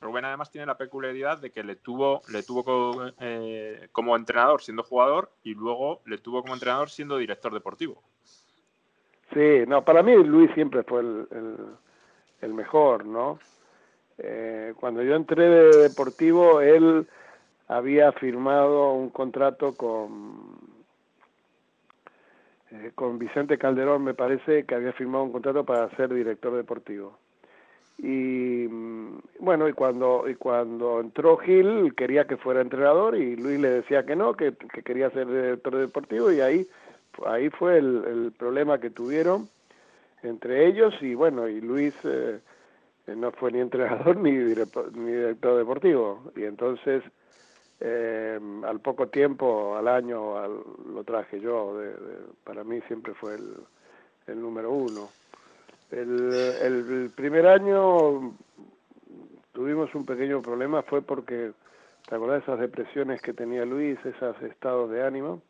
[0.00, 4.82] Rubén además tiene la peculiaridad de que le tuvo, le tuvo eh, como entrenador siendo
[4.82, 8.02] jugador y luego le tuvo como entrenador siendo director deportivo.
[9.32, 11.26] Sí, no, para mí Luis siempre fue el,
[12.40, 13.38] el, mejor, ¿no?
[14.18, 17.06] Eh, cuando yo entré de deportivo, él
[17.68, 20.56] había firmado un contrato con
[22.72, 27.18] eh, con Vicente Calderón, me parece que había firmado un contrato para ser director deportivo.
[27.98, 33.60] y mm, bueno, y cuando, y cuando entró Gil quería que fuera entrenador y Luis
[33.60, 36.66] le decía que no, que, quería ser director deportivo y ahí,
[37.24, 39.48] ahí fue el, el, problema que tuvieron
[40.22, 42.40] entre ellos y bueno, y Luis eh,
[43.14, 47.02] no fue ni entrenador ni director, ni director deportivo y entonces
[47.78, 50.60] eh, al poco tiempo, al año, al,
[50.94, 51.78] lo traje yo,
[52.42, 53.54] para mí siempre fue el,
[54.26, 55.08] el número uno.
[55.90, 58.34] El, el, primer año
[59.52, 61.52] tuvimos un pequeño problema, fue porque,
[62.08, 65.42] ¿te acordás de esas depresiones que tenía Luis, esos estados de ánimo?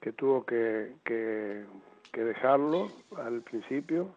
[0.00, 1.64] Que tuvo que, que,
[2.12, 4.14] dejarlo al principio.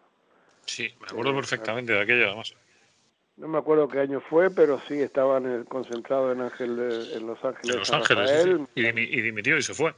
[0.66, 2.54] Sí, me acuerdo eh, perfectamente de aquello, además.
[3.36, 7.74] No me acuerdo qué año fue, pero sí estaban concentrados en, Ángel en Los Ángeles.
[7.74, 9.92] En Los Ángeles, y, y dimitió y se fue.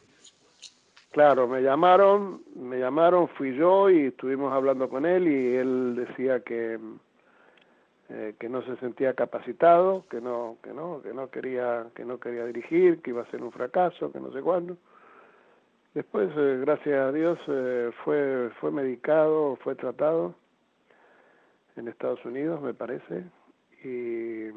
[1.13, 6.41] Claro, me llamaron, me llamaron, fui yo y estuvimos hablando con él y él decía
[6.41, 6.79] que
[8.09, 12.21] eh, que no se sentía capacitado, que no, que no, que no quería, que no
[12.21, 14.77] quería dirigir, que iba a ser un fracaso, que no sé cuándo.
[15.93, 20.37] Después, eh, gracias a Dios, eh, fue, fue medicado, fue tratado
[21.77, 23.25] en Estados Unidos, me parece,
[23.85, 24.51] y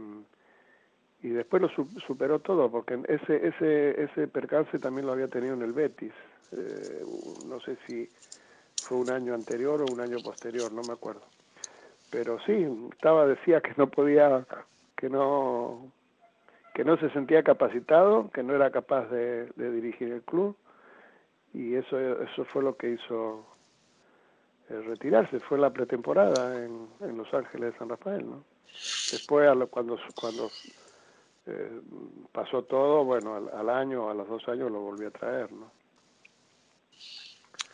[1.21, 1.69] y después lo
[2.07, 6.13] superó todo porque ese ese ese percance también lo había tenido en el Betis.
[6.51, 7.03] Eh,
[7.45, 8.09] no sé si
[8.81, 11.23] fue un año anterior o un año posterior no me acuerdo.
[12.09, 14.45] Pero sí estaba decía que no podía
[14.95, 15.91] que no
[16.73, 20.55] que no se sentía capacitado que no era capaz de, de dirigir el club
[21.53, 23.45] y eso eso fue lo que hizo
[24.69, 28.43] retirarse fue la pretemporada en, en Los Ángeles de San Rafael no
[29.11, 30.49] después cuando cuando
[31.45, 31.81] eh,
[32.31, 35.71] pasó todo, bueno, al, año, a los dos años lo volví a traer, ¿no?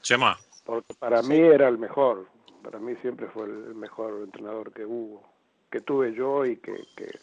[0.02, 0.38] Chema.
[0.64, 2.28] Porque para mí era el mejor,
[2.64, 5.24] para mí siempre fue el mejor entrenador que hubo,
[5.70, 7.20] que tuve yo y que, que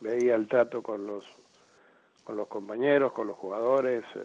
[0.00, 1.24] veía el trato con los
[2.24, 4.20] con los compañeros, con los jugadores, eh,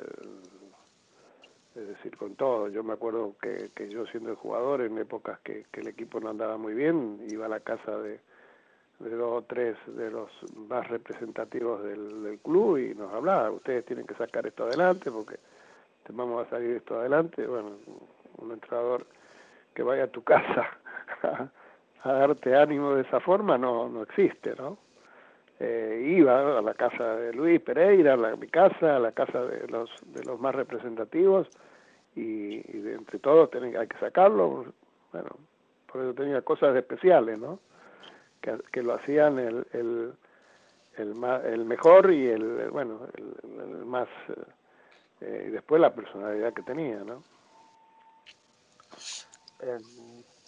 [1.76, 2.68] es decir, con todo.
[2.68, 6.20] Yo me acuerdo que, que yo siendo el jugador, en épocas que, que el equipo
[6.20, 8.20] no andaba muy bien, iba a la casa de,
[9.00, 10.30] de dos o tres de los
[10.68, 15.38] más representativos del, club y nos hablaba, ustedes tienen que sacar esto adelante porque
[16.10, 17.46] vamos a salir esto adelante.
[17.46, 17.78] Bueno,
[18.38, 19.06] un entrenador
[19.74, 20.78] que vaya a tu casa
[22.04, 24.78] a, darte ánimo de esa forma no, no existe, ¿no?
[25.60, 29.68] Eh, iba a la casa de Luis Pereira, a, mi casa, a la casa de
[29.68, 31.48] los, de los más representativos
[32.16, 34.66] y, y entre todos tienen, hay que sacarlo.
[35.12, 35.30] Bueno,
[35.92, 37.60] por eso tenía cosas especiales, ¿no?
[38.42, 40.14] que, lo hacían el, el,
[40.98, 44.08] el, el, mejor y el, bueno, el, más,
[45.22, 47.24] eh, y después la personalidad que tenía, ¿no?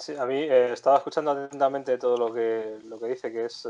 [0.02, 3.68] Sí, a mí eh, estaba escuchando atentamente todo lo que, lo que dice, que es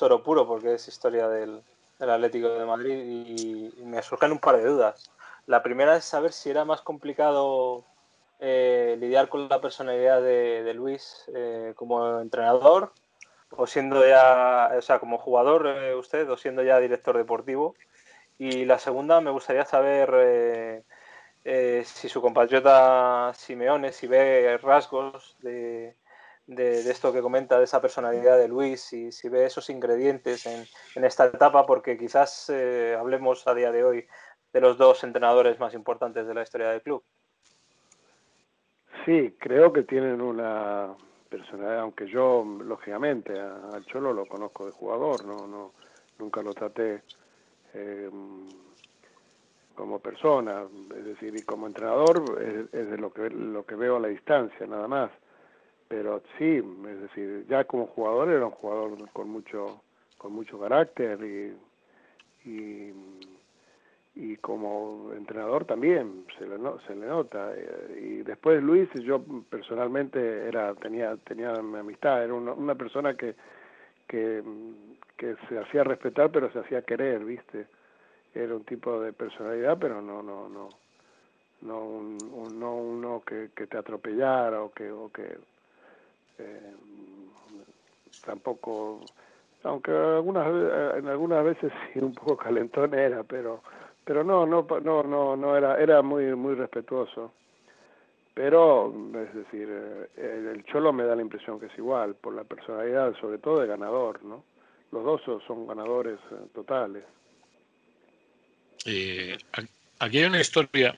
[0.00, 1.62] oro puro, porque es historia del,
[1.98, 5.10] del Atlético de Madrid, y, me surgen un par de dudas.
[5.46, 7.84] La primera es saber si era más complicado
[8.40, 11.26] lidiar con la personalidad de, de Luis
[11.76, 12.92] como entrenador
[13.56, 17.74] o siendo ya, o sea, como jugador eh, usted, o siendo ya director deportivo.
[18.38, 20.84] Y la segunda, me gustaría saber
[21.44, 25.96] eh, eh, si su compatriota Simeone, si ve rasgos de,
[26.46, 30.64] de, esto que comenta, de esa personalidad de Luis, y si ve esos ingredientes en,
[30.94, 32.50] en esta etapa, porque quizás
[32.98, 34.08] hablemos a día de hoy
[34.52, 37.02] de los dos entrenadores más importantes de la historia del club.
[39.04, 40.94] Sí, creo que tienen una
[41.28, 45.72] personalidad, aunque yo, lógicamente, al Cholo lo conozco de jugador, no, no
[46.18, 47.02] nunca lo traté
[47.74, 48.10] eh,
[49.74, 50.64] como persona,
[50.96, 54.66] es decir, y como entrenador es, de lo que, lo que veo a la distancia,
[54.66, 55.10] nada más.
[55.88, 59.82] Pero sí, es decir, ya como jugador era un jugador con mucho,
[60.18, 62.92] con mucho carácter y, y
[64.14, 66.56] y como entrenador también se le,
[66.86, 72.34] se le nota eh, y después Luis yo personalmente era tenía tenía mi amistad era
[72.34, 73.34] una, persona que,
[74.06, 74.42] que
[75.16, 77.66] que se hacía respetar pero se hacía querer viste
[78.34, 80.68] era un tipo de personalidad pero no no no
[81.62, 82.18] no un,
[82.58, 85.38] no uno que, que te atropellara o que o que
[86.38, 86.74] eh,
[88.24, 89.00] tampoco
[89.64, 90.46] aunque algunas
[90.98, 93.62] en algunas veces sí un poco calentón era pero
[94.04, 97.32] pero no no no no no era era muy muy respetuoso.
[98.34, 99.68] Pero es decir
[100.16, 103.60] eh, el cholo me da la impresión que es igual por la personalidad sobre todo
[103.60, 104.42] de ganador no
[104.90, 107.04] los dos son ganadores eh, totales
[108.84, 109.38] eh,
[109.98, 110.96] aquí hay una historia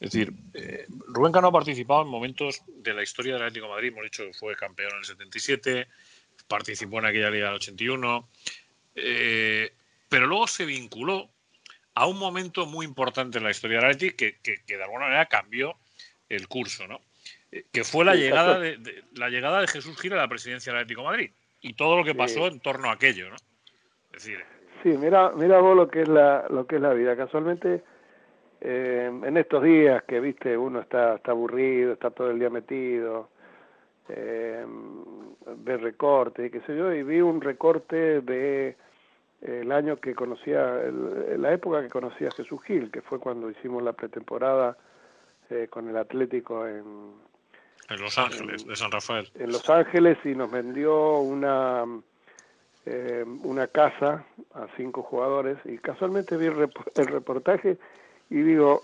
[0.00, 3.72] Es decir, eh, Rubén Cano ha participado en momentos de la historia del Atlético de
[3.72, 3.88] Madrid.
[3.88, 5.88] Hemos dicho que fue campeón en el 77,
[6.48, 8.28] participó en aquella liga del 81,
[8.96, 9.72] eh,
[10.08, 11.30] pero luego se vinculó
[11.94, 15.26] a un momento muy importante en la historia del Atlético que, que, de alguna manera
[15.26, 15.76] cambió
[16.28, 17.00] el curso, ¿no?
[17.50, 20.82] Eh, que fue la llegada de, la llegada de Jesús Gil a la presidencia del
[20.82, 21.30] Atlético de Madrid
[21.60, 23.36] y todo lo que pasó en torno a aquello, ¿no?
[24.12, 24.44] Es decir,
[24.82, 27.16] sí, mira, mira vos lo que es la lo que es la vida.
[27.16, 27.82] Casualmente
[28.60, 33.28] eh, en estos días que viste uno está está aburrido, está todo el día metido,
[34.08, 34.64] eh,
[35.56, 38.76] ve recortes y qué sé yo, y vi un recorte de
[39.40, 40.80] el año que conocía,
[41.36, 44.76] la época que conocía a Jesús Gil, que fue cuando hicimos la pretemporada
[45.50, 47.12] eh, con el Atlético en,
[47.90, 49.28] en Los Ángeles, de San Rafael.
[49.34, 51.84] En Los Ángeles y nos vendió una,
[52.86, 57.78] eh, una casa a cinco jugadores y casualmente vi el, reportaje
[58.30, 58.82] y digo,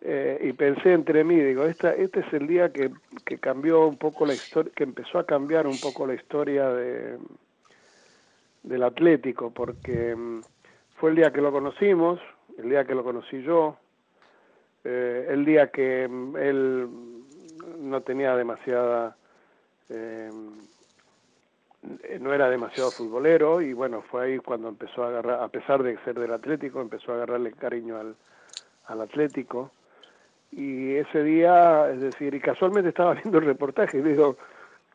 [0.00, 2.90] eh, y pensé entre mí, digo, esta, este es el día que,
[3.24, 7.18] que cambió un poco la historia, que empezó a cambiar un poco la historia de
[8.62, 10.40] del Atlético, porque mm,
[10.96, 12.20] fue el día que lo conocimos,
[12.58, 13.76] el día que lo conocí yo,
[14.84, 16.88] eh, el día que mm, él
[17.78, 19.16] no tenía demasiada,
[19.88, 20.30] eh,
[22.20, 25.96] no era demasiado futbolero y bueno, fue ahí cuando empezó a agarrar, a pesar de
[26.04, 28.16] ser del Atlético, empezó a agarrarle cariño al,
[28.86, 29.70] al Atlético.
[30.52, 34.36] Y ese día, es decir, y casualmente estaba viendo el reportaje y digo,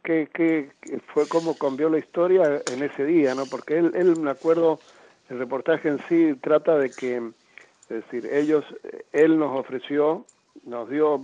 [0.04, 0.70] que, que,
[1.08, 3.46] fue como cambió la historia en ese día, ¿no?
[3.48, 4.80] Porque él, él, me acuerdo,
[5.30, 8.64] el reportaje en sí trata de que, es decir, ellos,
[9.12, 10.26] él nos ofreció,
[10.64, 11.22] nos dio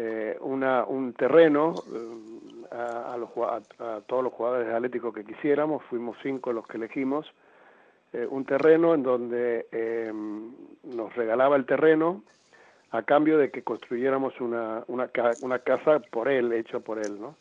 [0.00, 5.82] eh, una, un terreno eh, a, a, los, a, todos los jugadores atléticos que quisiéramos,
[5.90, 7.26] fuimos cinco los que elegimos,
[8.12, 10.12] eh, un terreno en donde eh,
[10.84, 12.22] nos regalaba el terreno
[12.92, 15.10] a cambio de que construyéramos una, una,
[15.42, 17.34] una casa por él, hecha por él, ¿no?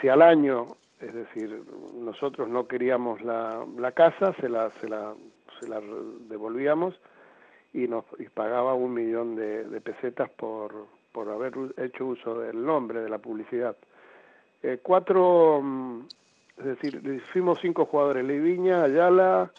[0.00, 1.62] si al año, es decir,
[1.94, 5.14] nosotros no queríamos la, la casa, se la, se, la,
[5.58, 5.80] se la
[6.28, 6.94] devolvíamos
[7.72, 12.62] y nos y pagaba un millón de, de pesetas por, por haber hecho uso del
[12.62, 13.74] nombre, de la publicidad.
[14.62, 16.00] Eh, cuatro, mm,
[16.58, 19.50] es decir, fuimos cinco jugadores, Leviña, Ayala,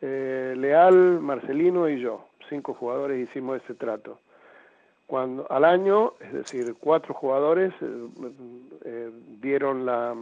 [0.00, 2.28] eh, Leal, Marcelino y yo.
[2.48, 4.20] Cinco jugadores hicimos ese trato
[5.08, 8.08] cuando al año, es decir, cuatro jugadores eh,
[8.84, 10.14] eh, dieron la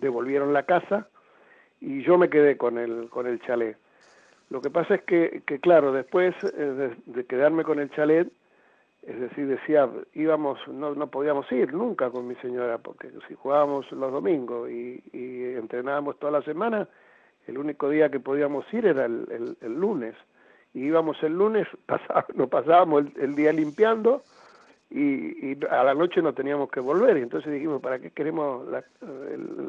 [0.00, 1.08] devolvieron la casa
[1.80, 3.76] y yo me quedé con el con el chalet.
[4.50, 8.30] Lo que pasa es que, que claro, después eh, de, quedarme con el chalet,
[9.02, 13.90] es decir, decía, íbamos, no, no podíamos ir nunca con mi señora, porque si jugábamos
[13.92, 16.88] los domingos y, y entrenábamos toda la semana,
[17.46, 20.14] el único día que podíamos ir era el, el lunes
[20.74, 21.66] y íbamos el lunes,
[22.34, 24.22] nos pasábamos el, día limpiando
[24.90, 27.18] y, a la noche no teníamos que volver.
[27.18, 28.84] Y entonces dijimos, ¿para qué queremos la,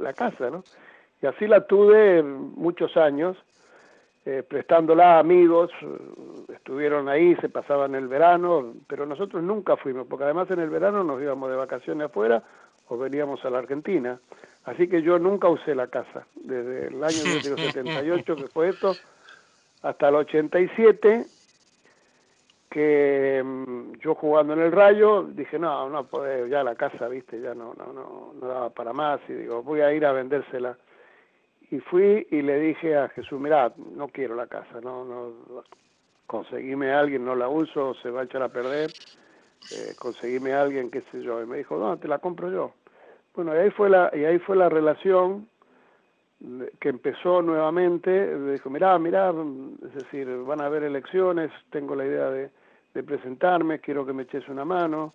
[0.01, 0.49] la casa?
[0.49, 0.63] ¿no?
[1.21, 3.37] Y así la tuve muchos años,
[4.25, 5.69] eh, prestándola a amigos,
[6.47, 11.03] estuvieron ahí, se pasaban el verano, pero nosotros nunca fuimos, porque además en el verano
[11.03, 12.41] nos íbamos de vacaciones afuera
[12.87, 14.19] o veníamos a la Argentina.
[14.63, 18.93] Así que yo nunca usé la casa, desde el año 1978 que fue esto,
[19.81, 21.25] hasta el 87,
[22.69, 27.41] que mm, yo jugando en el Rayo dije, no, no puedo, ya la casa, viste,
[27.41, 30.77] ya no, no, no, no daba para más, y digo, voy a ir a vendérsela.
[31.73, 35.33] Y fui y le dije a Jesús, mira, no quiero la casa, no, no,
[36.27, 38.91] conseguime a alguien, no la uso, se va a echar a perder,
[39.71, 42.73] eh, conseguime a alguien, qué sé yo, y me dijo, no, te la compro yo.
[43.33, 45.49] Bueno, y ahí fue la, y ahí fue la relación
[46.79, 49.33] que empezó nuevamente, dijo, mirá, mirá,
[49.83, 52.51] es decir, van a haber elecciones, tengo la idea de,
[53.01, 55.11] presentarme, quiero que me eches una mano.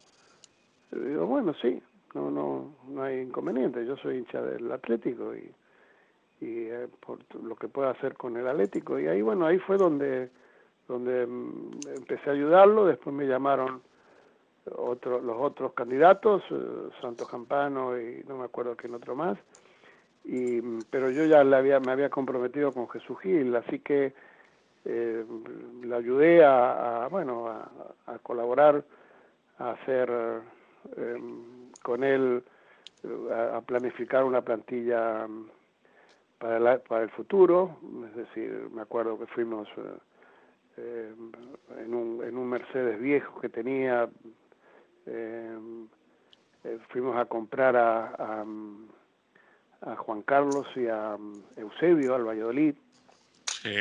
[0.90, 1.80] Y digo, bueno, sí,
[2.14, 5.52] no, no, no hay inconveniente, yo soy hincha del Atlético y,
[6.40, 8.98] y eh, por lo que pueda hacer con el Atlético.
[8.98, 10.30] Y ahí, bueno, ahí fue donde,
[10.86, 13.82] donde mm, empecé a ayudarlo, después me llamaron
[14.76, 19.38] otro, los otros candidatos, eh, Santos Campano y no me acuerdo quién otro más,
[20.24, 24.12] y, pero yo ya le había, me había comprometido con Jesús Gil, así que
[24.84, 25.24] eh,
[25.82, 28.84] le ayudé a, bueno, a, colaborar,
[29.58, 30.10] a hacer
[30.96, 31.16] eh,
[31.82, 32.42] con él,
[33.54, 35.26] a, planificar una plantilla
[36.38, 39.68] para, para el futuro, es decir, me acuerdo que fuimos
[40.76, 41.14] eh,
[41.78, 44.08] en, un, en un Mercedes viejo que tenía,
[45.06, 45.58] eh,
[46.90, 48.44] fuimos a comprar a
[49.82, 52.74] a Juan Carlos y a um, Eusebio, al Valladolid.
[53.62, 53.76] Sí.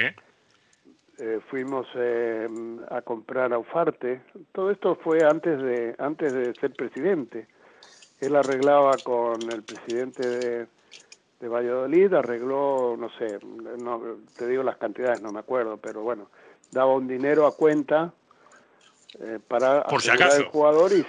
[1.20, 2.48] eh, fuimos eh,
[2.89, 4.22] a comprar a Ufarte.
[4.52, 7.48] Todo esto fue antes de, antes de ser presidente.
[8.20, 10.67] Él arreglaba con el presidente de,
[11.39, 14.02] de Valladolid, arregló, no sé, no,
[14.36, 16.30] te digo las cantidades, no me acuerdo, pero bueno,
[16.71, 18.12] daba un dinero a cuenta
[19.19, 20.41] eh, para Por si asegurar acaso.
[20.43, 21.06] el jugador y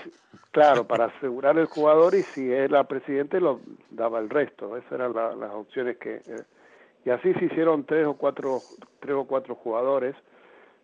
[0.50, 3.60] claro, para asegurar el jugador y si era presidente lo
[3.90, 4.76] daba el resto.
[4.76, 6.42] Esas eran la- las opciones que eh,
[7.04, 8.64] y así se hicieron tres o cuatro
[9.00, 10.14] tres o cuatro jugadores,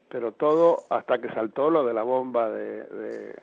[0.09, 3.35] pero todo hasta que saltó lo de la bomba de, de,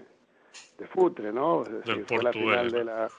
[0.77, 1.63] de Futre, ¿no?
[1.63, 3.11] Es decir, fue la final de la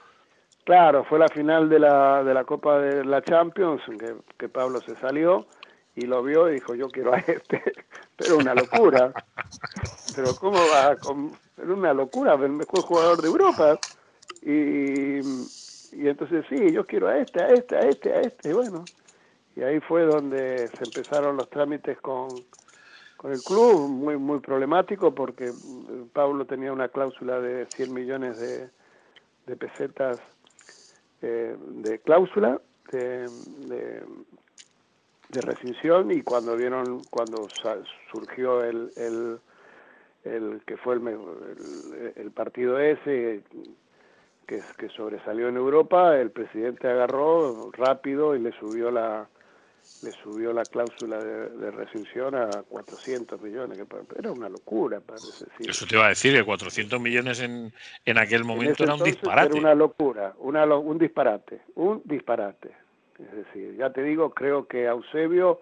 [0.63, 4.79] Claro, fue la final de la, de la Copa de la Champions, que, que Pablo
[4.81, 5.45] se salió
[5.95, 7.61] y lo vio y dijo, yo quiero a este.
[8.15, 9.11] Pero una locura.
[10.15, 10.95] Pero ¿cómo va?
[11.57, 13.79] Era una locura, el mejor jugador de Europa.
[14.41, 15.19] Y,
[15.91, 18.49] y entonces, sí, yo quiero a este, a este, a este, a este.
[18.49, 18.85] Y bueno,
[19.55, 22.29] y ahí fue donde se empezaron los trámites con,
[23.17, 28.39] con el club, muy, muy problemático porque mm, Pablo tenía una cláusula de 100 millones
[28.39, 28.69] de,
[29.45, 30.19] de pesetas
[31.23, 32.59] eh, de cláusula
[32.91, 33.27] de,
[33.67, 37.47] de, rescisión y cuando vieron cuando
[38.11, 38.91] surgió el,
[40.25, 41.01] el, que fue el,
[42.17, 43.41] el, partido ese
[44.45, 49.27] que, que sobresalió en Europa el presidente agarró rápido y le subió la
[50.01, 55.45] le subió la cláusula de, de rescisión a 400 millones que era una locura parece
[55.57, 55.65] sí.
[55.67, 57.71] Eso te iba a decir, que 400 millones en,
[58.05, 59.45] en aquel En momento ese era un disparate.
[59.47, 62.71] Era una locura, una, un disparate, un disparate.
[63.17, 65.61] Es decir, ya te digo, creo que Eusebio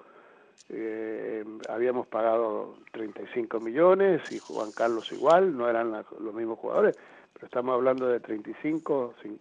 [0.69, 6.95] eh, habíamos pagado 35 millones y Juan Carlos igual, no eran la- los mismos jugadores,
[7.33, 9.37] pero estamos hablando de 35, cin-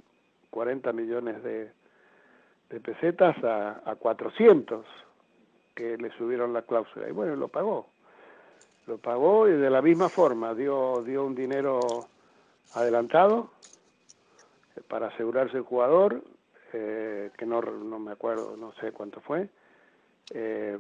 [0.51, 1.71] 40 millones de,
[2.71, 4.87] de pesetas a, a 400
[5.75, 7.09] que le subieron la cláusula.
[7.09, 7.89] Y bueno, lo pagó.
[8.87, 11.81] Lo pagó y de la misma forma dio, dio un dinero
[12.75, 13.51] adelantado
[14.77, 16.23] eh, para asegurarse el jugador,
[16.73, 19.49] eh, que no, no me acuerdo, no sé cuánto fue,
[20.33, 20.79] eh,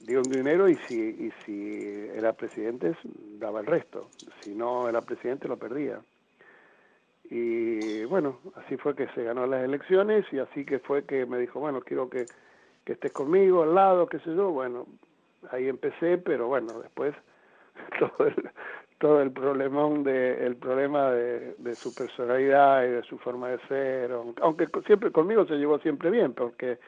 [0.00, 2.96] dio un dinero y si, y si era presidente
[3.38, 4.08] daba el resto,
[4.40, 6.00] si no era presidente lo perdía.
[7.30, 11.38] Y bueno, así fue que se ganó las elecciones y así que fue que me
[11.38, 12.28] dijo, bueno, quiero que,
[12.84, 14.86] que estés conmigo al lado, qué sé yo, bueno,
[15.50, 17.14] ahí empecé, pero bueno, después
[17.98, 18.50] todo el,
[18.98, 23.58] todo el problemón de el problema de, de su personalidad y de su forma de
[23.68, 26.78] ser aunque- siempre conmigo se llevó siempre bien porque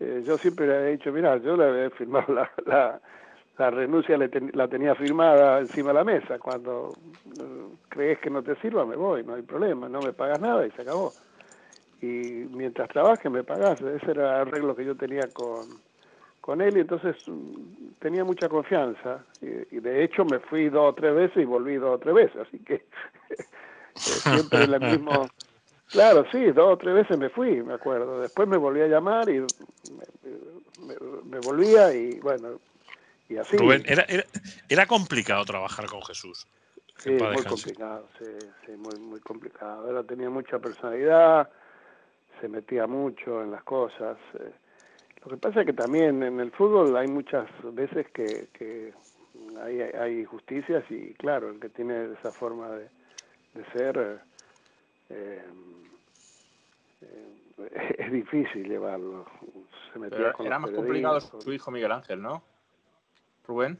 [0.00, 3.00] eh, yo siempre le he dicho mira yo le había firmado la, la,
[3.58, 6.38] la renuncia le ten- la tenía firmada encima de la mesa.
[6.38, 6.96] Cuando
[7.38, 10.66] eh, crees que no te sirva me voy no hay problema no me pagas nada
[10.66, 11.14] y se acabó.
[12.00, 12.06] Y
[12.50, 15.80] mientras trabaje me pagas ese era el arreglo que yo tenía con
[16.40, 19.24] con él y entonces mm, tenía mucha confianza.
[19.40, 22.36] Y, de hecho me fui dos o tres veces y volví dos o tres veces
[22.46, 22.74] así que
[24.06, 25.30] eh, siempre el mismo.
[25.90, 28.20] Claro sí dos o tres veces me fui me acuerdo.
[28.20, 29.48] Después me volví a llamar y me,
[30.78, 32.58] me- me volvía y bueno
[33.28, 34.24] y así Rubén, era, era,
[34.68, 36.46] era complicado trabajar con Jesús.
[36.98, 37.48] Sí, muy descanse.
[37.48, 38.24] complicado, sí,
[38.64, 39.98] sí, muy, muy complicado.
[39.98, 41.50] Él tenía mucha personalidad,
[42.40, 44.16] se metía mucho en las cosas.
[44.34, 44.52] eh.
[45.24, 48.92] Lo que pasa es que también en el fútbol hay muchas veces que, que
[49.62, 52.88] hay, hay injusticias y claro, el que tiene esa forma de,
[53.54, 54.20] de ser
[55.10, 55.42] eh,
[57.00, 59.24] eh, es difícil llevarlo.
[59.92, 62.42] Se metía Pero con era más complicado su hijo Miguel Ángel, ¿no?
[63.46, 63.78] Rubén.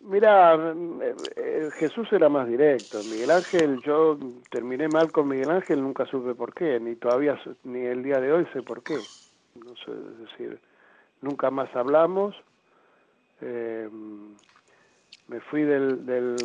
[0.00, 2.98] Mira, eh, eh, Jesús era más directo.
[3.04, 4.18] Miguel Ángel, yo
[4.50, 8.32] terminé mal con Miguel Ángel, nunca supe por qué, ni todavía, ni el día de
[8.32, 8.96] hoy sé por qué.
[9.54, 10.60] No sé, es decir,
[11.22, 12.34] nunca más hablamos.
[13.40, 13.88] Eh,
[15.28, 16.36] me fui del, del...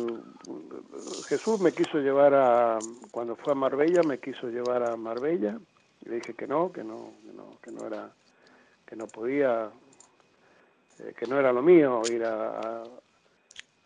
[1.28, 2.78] Jesús me quiso llevar a...
[3.10, 5.58] Cuando fue a Marbella, me quiso llevar a Marbella.
[6.04, 8.10] Le dije que no, que no, que no, que no era...
[8.86, 9.70] que no podía...
[11.04, 12.84] eh, que no era lo mío ir a-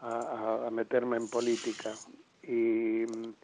[0.00, 1.98] a, meterme en política.
[2.42, 3.34] Y mm,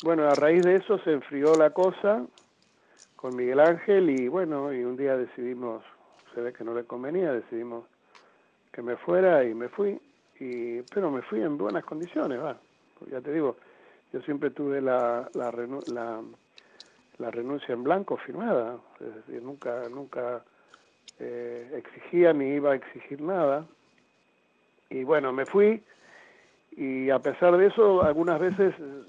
[0.00, 2.26] bueno, a raíz de eso se enfrió la cosa
[3.16, 5.84] con Miguel Ángel y bueno, y un día decidimos,
[6.34, 7.86] se ve que no le convenía, decidimos
[8.72, 10.00] que me fuera y me fui,
[10.40, 12.58] y, pero me fui en buenas condiciones, va.
[12.98, 13.56] Porque ya te digo,
[14.12, 15.50] yo siempre tuve la, la,
[15.86, 16.22] la,
[17.18, 20.44] la renuncia en blanco firmada, es decir, nunca, nunca
[21.20, 23.66] eh, exigía ni iba a exigir nada.
[24.90, 25.82] Y bueno, me fui
[26.72, 29.02] y a pesar de eso, algunas veces eh,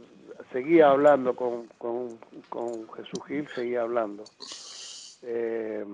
[0.52, 4.24] seguía hablando con, con, Jesús Gil, seguía hablando.
[5.24, 5.86] Eh,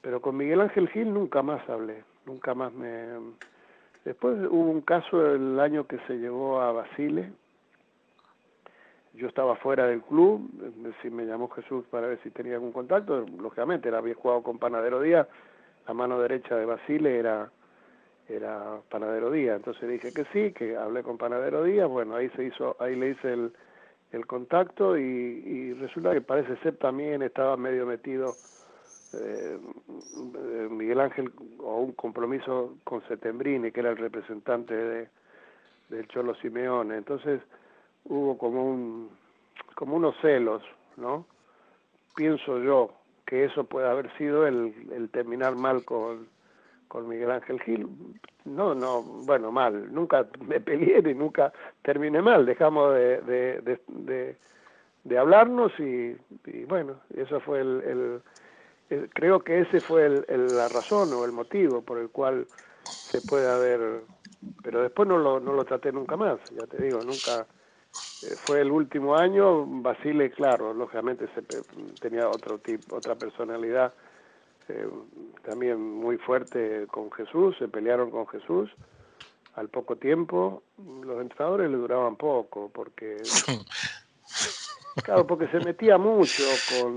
[0.00, 3.06] pero con Miguel Ángel Gil nunca más hablé, nunca más me,
[4.04, 7.32] Después hubo un caso el año que se llevó a Basile.
[9.14, 10.50] Yo estaba fuera del club,
[11.00, 13.24] si me llamó Jesús para ver si tenía algún contacto.
[13.40, 15.28] Lógicamente, él había jugado con Panadero Díaz,
[15.86, 17.50] la mano derecha de Basile era,
[18.28, 19.56] era Panadero Díaz.
[19.56, 21.88] Entonces dije que sí, que hablé con Panadero Díaz.
[21.88, 23.52] Bueno, ahí se hizo, ahí le hice el,
[24.12, 28.34] el contacto y, y resulta que parece ser también estaba medio metido
[29.12, 29.58] eh,
[30.70, 35.08] Miguel Ángel o un compromiso con Setembrini, que era el representante de,
[35.88, 36.96] del Cholo Simeone.
[36.96, 37.40] Entonces
[38.04, 39.10] hubo como un
[39.74, 40.62] como unos celos,
[40.96, 41.26] ¿no?
[42.14, 42.92] Pienso yo
[43.26, 46.28] que eso puede haber sido el, el terminar mal con,
[46.86, 47.88] con Miguel Ángel Gil.
[48.44, 49.92] No, no, bueno, mal.
[49.92, 51.52] Nunca me peleé ni nunca
[51.82, 52.46] terminé mal.
[52.46, 54.36] Dejamos de, de, de,
[55.02, 58.22] de, hablarnos y, y, bueno, eso fue el
[58.90, 62.46] eh, creo que ese fue el, la razón o el motivo por el cual
[62.84, 64.02] se puede haber,
[64.62, 67.46] pero después no lo, no lo traté nunca más, ya te digo, nunca,
[68.46, 71.42] fue el último año, Basile, claro, lógicamente se,
[72.00, 73.92] tenía otro tipo, otra personalidad,
[74.68, 74.88] eh,
[75.44, 78.70] también muy fuerte con Jesús, se pelearon con Jesús,
[79.54, 80.62] al poco tiempo,
[81.02, 83.22] los entrenadores le duraban poco, porque,
[85.04, 86.94] claro, porque se metía mucho con,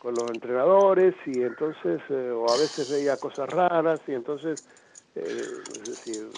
[0.00, 4.62] con los entrenadores y entonces, eh, o a veces veía cosas raras y entonces,
[5.14, 5.42] eh,
[5.72, 6.28] es decir,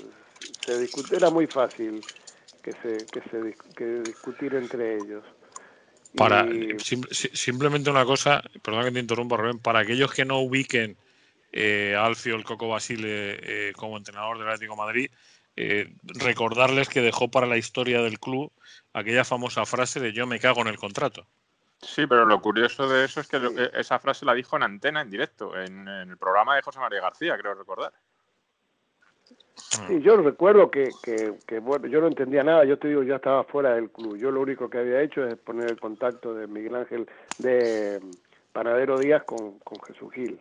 [0.64, 2.01] se discute, era muy fácil
[2.63, 5.25] que se, que se que discutir entre ellos.
[6.17, 6.47] Para,
[7.33, 10.97] simplemente una cosa, perdón que te interrumpa, Rubén, para aquellos que no ubiquen
[11.53, 15.11] eh, Alfio el Coco Basile eh, como entrenador del Atlético Madrid,
[16.03, 18.51] recordarles que dejó para la historia del club
[18.95, 21.27] aquella famosa frase de yo me cago en el contrato.
[21.83, 25.11] Sí, pero lo curioso de eso es que esa frase la dijo en antena, en
[25.11, 27.93] directo, en, el programa de José María García, creo recordar.
[29.89, 33.45] Sí, yo recuerdo que, que, bueno, yo no entendía nada, yo te digo, ya estaba
[33.45, 34.17] fuera del club.
[34.17, 37.07] Yo lo único que había hecho es poner el contacto de Miguel Ángel,
[37.39, 38.01] de
[38.53, 40.41] Panadero Díaz con, con Jesús Gil.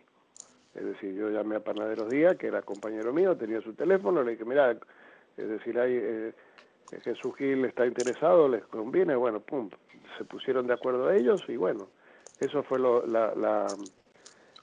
[0.74, 4.32] Es decir, yo llamé a Panadero Díaz, que era compañero mío, tenía su teléfono, le
[4.32, 4.76] dije, mira,
[5.36, 6.32] es decir, hay, eh,
[7.02, 9.70] Jesús Gil está interesado, les conviene, bueno, pum,
[10.18, 11.88] se pusieron de acuerdo ellos y bueno,
[12.40, 13.66] eso fue lo, la, la,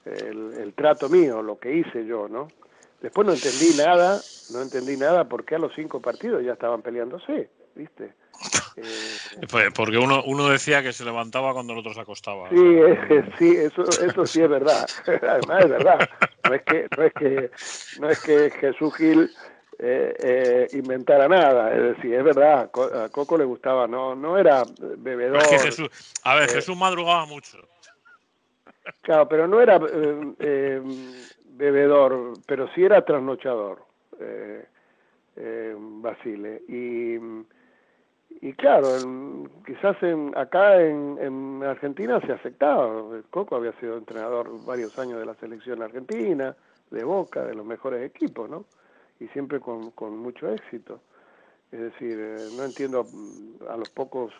[0.04, 2.48] el, trato mío, lo que hice yo, ¿no?
[3.00, 4.20] Después no entendí nada,
[4.50, 8.12] no entendí nada porque a los cinco partidos ya estaban peleándose, ¿viste?
[8.76, 12.48] Eh, pues porque uno, uno decía que se levantaba cuando el otro se acostaba.
[12.50, 12.78] Sí,
[13.38, 14.88] sí eso, eso sí es verdad.
[15.06, 16.08] Además es verdad.
[16.44, 17.50] No es que, no es que,
[18.00, 19.30] no es que Jesús Gil
[19.80, 21.74] eh, eh, inventara nada.
[21.74, 24.64] Es decir, es verdad, a Coco le gustaba, no, no era
[24.98, 25.42] bebedor.
[25.60, 25.88] Jesús,
[26.24, 27.58] a ver, eh, Jesús madrugaba mucho.
[29.02, 29.80] Claro, pero no era
[30.38, 30.82] eh,
[31.58, 33.82] bebedor, pero sí era trasnochador,
[36.00, 36.62] Basile.
[36.68, 37.16] Y,
[38.40, 38.88] y claro,
[39.66, 43.02] quizás en, acá en, en Argentina se aceptaba.
[43.30, 46.56] Coco había sido entrenador varios años de la selección argentina,
[46.90, 48.64] de Boca, de los mejores equipos, ¿no?
[49.20, 51.00] y siempre con, con mucho éxito.
[51.70, 53.06] Es decir, eh, no entiendo
[53.68, 54.32] a los pocos,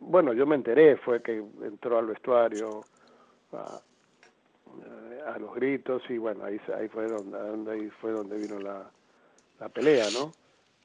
[0.00, 2.84] bueno, yo me enteré, fue que entró al vestuario
[3.52, 3.80] a,
[5.26, 8.90] a los gritos y bueno, ahí, ahí, fue donde, ahí fue donde vino la,
[9.60, 10.34] la pelea, ¿no?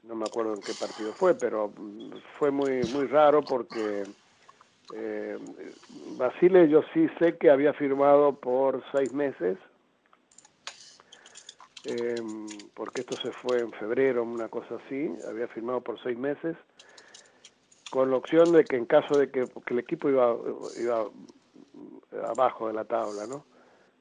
[0.03, 4.03] No me acuerdo en qué partido fue, pero mm, fue muy, muy raro porque
[4.93, 5.37] eh,
[6.17, 9.57] Basile yo sí sé que había firmado por seis meses
[11.89, 12.15] eh,
[12.73, 16.57] porque esto se fue en febrero, una cosa así, había firmado por seis meses,
[17.89, 20.35] con la opción de que en caso de que, el equipo iba,
[20.77, 21.05] iba
[22.27, 23.45] abajo de la tabla, ¿no?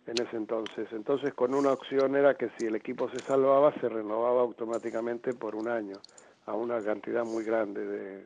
[0.06, 0.88] En ese entonces.
[0.92, 5.56] Entonces, con una opción era que si el equipo se salvaba, se renovaba automáticamente por
[5.56, 6.00] un año,
[6.46, 8.24] a una cantidad muy grande de,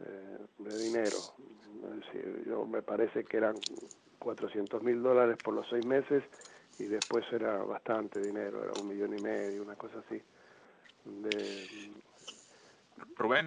[0.00, 1.34] eh, de dinero.
[2.46, 3.60] yo me parece que eran
[4.18, 6.24] 400 mil dólares por los seis meses
[6.78, 10.20] y después era bastante dinero, era un millón y medio, una cosa así.
[11.04, 11.68] De,
[13.16, 13.46] Rubén,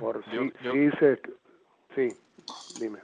[1.95, 2.15] sí,
[2.79, 2.99] dime.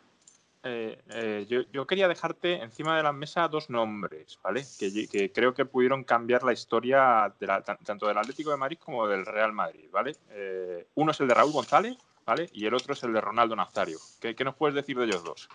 [0.64, 4.64] Eh, eh, yo, yo, quería dejarte encima de la mesa dos nombres, ¿vale?
[4.78, 9.07] Que, creo que pudieron cambiar la historia de la, tanto del Atlético de Madrid como
[9.07, 10.16] del Real Madrid, ¿vale?
[10.30, 11.97] Eh, uno es el de Raúl González,
[12.28, 12.47] ¿vale?
[12.53, 13.97] Y el otro es el de Ronaldo Nazario.
[14.20, 15.49] ¿Qué, qué nos puedes decir de ellos dos?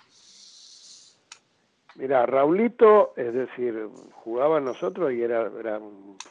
[1.94, 5.80] Mira, Raulito, es decir, jugaba nosotros y era, era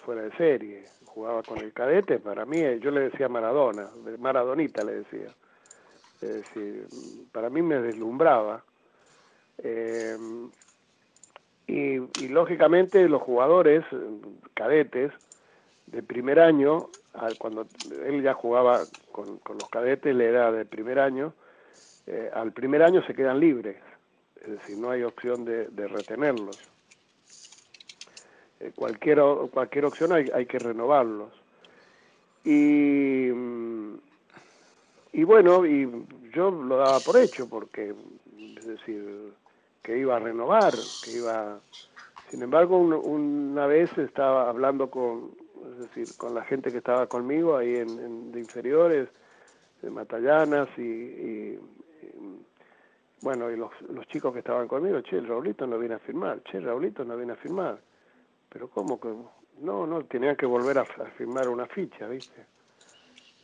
[0.03, 0.83] fuera de serie.
[1.05, 5.33] Jugaba con el cadete, para mí, yo le decía Maradona, Maradonita le decía.
[6.25, 6.87] Es decir,
[7.31, 8.63] para mí me deslumbraba.
[9.59, 10.17] Eh,
[11.67, 13.85] y, lógicamente los jugadores
[14.53, 15.11] cadetes
[15.87, 16.89] de primer año,
[17.37, 17.67] cuando
[18.05, 21.33] él ya jugaba con, los cadetes, le era de primer año,
[22.07, 23.77] eh, al primer año se quedan libres,
[24.41, 26.59] es decir, no hay opción de, retenerlos.
[28.59, 29.21] Eh, cualquier,
[29.51, 31.31] cualquier opción hay, hay que renovarlos.
[32.43, 33.29] Y,
[35.15, 35.89] y bueno, y
[36.33, 37.95] yo lo daba por hecho, porque,
[38.57, 39.33] es decir,
[39.81, 41.57] que iba a renovar, que iba...
[42.29, 45.31] Sin embargo, una vez estaba hablando con,
[45.71, 49.07] es decir, con la gente que estaba conmigo ahí en, de inferiores,
[49.81, 51.57] de Matallanas y,
[53.21, 56.43] bueno, y los, los, chicos que estaban conmigo, che, el Raulito no viene a firmar,
[56.43, 57.79] che, el Raulito no viene a firmar.
[58.49, 59.13] Pero ¿cómo que?
[59.61, 62.54] No, no, tenían que volver a, firmar una ficha, ¿viste?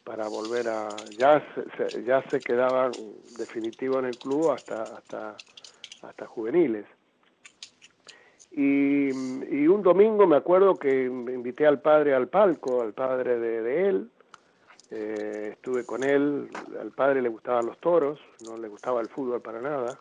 [0.03, 0.89] Para volver a...
[1.17, 2.91] Ya se, ya se quedaban
[3.37, 5.35] definitivo en el club hasta, hasta,
[6.01, 6.85] hasta juveniles.
[8.51, 9.09] Y,
[9.67, 14.11] un domingo me acuerdo que invité al padre al palco, al padre de, él,
[14.89, 16.49] eh, estuve con él,
[16.79, 19.97] al padre le gustaban los toros, no le gustaba el fútbol para nada,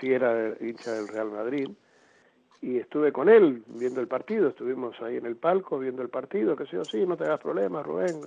[0.00, 1.68] sí era hincha del Real Madrid,
[2.60, 6.54] y estuve con él viendo el partido, estuvimos ahí en el palco viendo el partido,
[6.54, 8.20] que sé yo, sí, no te hagas problemas, Rubén,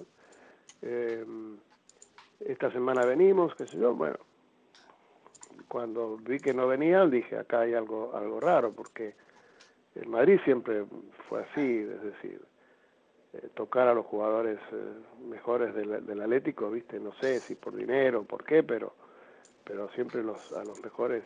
[0.85, 1.25] eh,
[2.39, 4.17] esta semana venimos, qué sé yo, bueno,
[5.67, 9.15] cuando vi que no venían dije, acá hay algo, algo raro, porque
[9.95, 10.85] el Madrid siempre
[11.27, 12.41] fue así, es decir,
[13.33, 14.93] eh, tocar a los jugadores eh,
[15.27, 18.93] mejores del, Atlético, viste, no sé si por dinero, por qué, pero,
[19.63, 21.23] pero siempre los, a los mejores.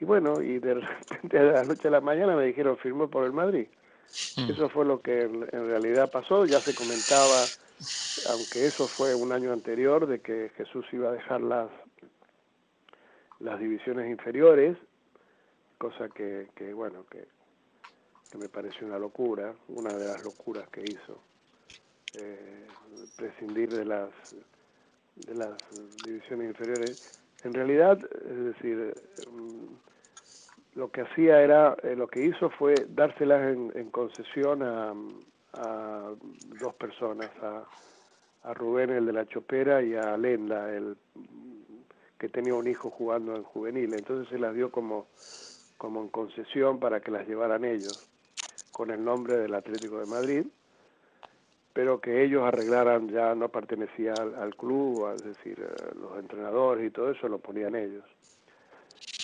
[0.00, 0.74] Y bueno, y de
[1.10, 3.68] repente de la noche a la mañana me dijeron firmó por el Madrid.
[4.36, 4.50] Mm.
[4.50, 7.44] Eso fue lo que en, realidad pasó, ya se comentaba,
[8.28, 11.70] aunque eso fue un año anterior, de que Jesús iba a dejar las,
[13.38, 14.76] las divisiones inferiores,
[15.78, 17.26] cosa que, que bueno, que
[18.30, 21.20] que me pareció una locura, una de las locuras que hizo,
[22.18, 22.66] eh,
[23.16, 24.10] prescindir de las,
[25.16, 25.56] de las
[26.04, 27.20] divisiones inferiores.
[27.42, 28.94] En realidad, es decir,
[29.30, 34.94] mm, lo que hacía era, eh, lo que hizo fue dárselas en, concesión a,
[35.52, 36.10] a,
[36.60, 37.64] dos personas, a,
[38.44, 40.96] a Rubén, el de la Chopera, y a Lenda, el
[42.20, 43.94] que tenía un hijo jugando en juvenil.
[43.94, 45.06] Entonces se las dio como,
[45.78, 48.06] como en concesión para que las llevaran ellos
[48.70, 50.46] con el nombre del Atlético de Madrid,
[51.72, 56.90] pero que ellos arreglaran ya no pertenecía al, club, es decir, eh, los entrenadores y
[56.90, 58.04] todo eso lo ponían ellos.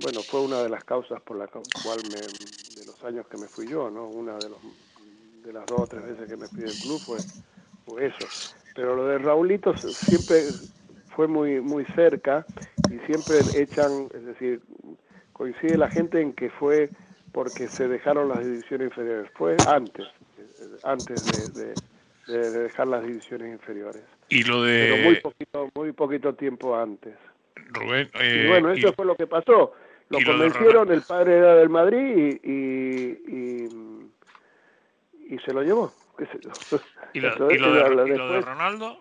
[0.03, 3.47] Bueno, fue una de las causas por la cual me, de los años que me
[3.47, 4.09] fui yo, ¿no?
[4.09, 4.59] Una de, los,
[5.47, 7.19] de las dos o tres veces que me fui del club fue,
[7.87, 8.53] fue eso.
[8.75, 10.43] Pero lo de Raulito siempre
[11.15, 12.45] fue muy, muy cerca
[12.91, 14.61] y siempre echan, es decir,
[15.33, 16.91] coincide la gente en que fue
[17.33, 19.31] porque se dejaron las divisiones inferiores.
[19.35, 20.07] Fue antes,
[20.83, 21.75] antes de,
[22.27, 24.03] dejar las divisiones inferiores.
[24.29, 24.91] Y lo de...
[24.91, 27.15] Pero muy poquito, muy poquito tiempo antes.
[27.55, 29.73] Rubén, y bueno, eso fue lo que pasó.
[30.09, 33.69] Lo convencieron, el padre era del Madrid y, y,
[35.45, 35.93] se lo llevó.
[37.13, 39.01] ¿Y lo, de, Ronaldo?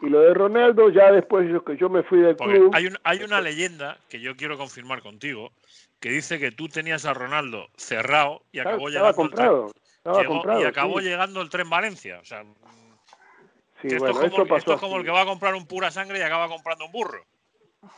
[0.00, 2.70] Y lo de Ronaldo ya después yo, yo me fui del club.
[2.74, 5.52] Hay, hay una leyenda que yo quiero confirmar contigo,
[6.00, 9.72] que dice que tú tenías a Ronaldo cerrado y acabó llegando comprado,
[10.04, 12.18] el tren, y acabó llegando el tren Valencia.
[12.20, 12.44] O sea,
[13.82, 15.90] sí, esto, bueno, es como, pasó es como el que va a comprar un pura
[15.90, 17.24] sangre y acaba comprando un burro.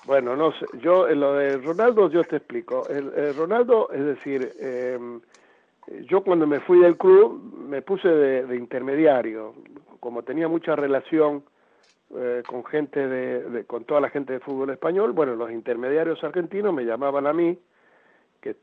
[0.04, 2.86] Bueno, no sé, yo en lo de Ronaldo yo te explico.
[2.88, 5.20] El, Ronaldo, es decir, em,
[6.08, 9.54] yo cuando me fui del club me puse de, intermediario,
[9.98, 11.44] como tenía mucha relación
[12.16, 16.74] eh, con gente de, con toda la gente de fútbol español, bueno, los intermediarios argentinos
[16.74, 17.58] me llamaban a mí
[18.40, 18.56] que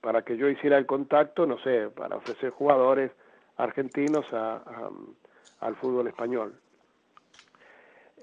[0.00, 3.12] para que yo hiciera el contacto, no sé, para ofrecer jugadores
[3.56, 6.54] argentinos al fútbol español.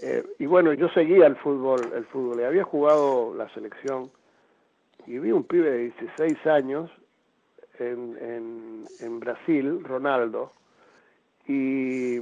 [0.01, 4.09] Eh, y bueno, yo seguía el fútbol, el fútbol, y había jugado la selección
[5.07, 6.91] y vi un pibe de 16 años
[7.79, 10.53] en, en, en Brasil, Ronaldo,
[11.47, 12.19] y,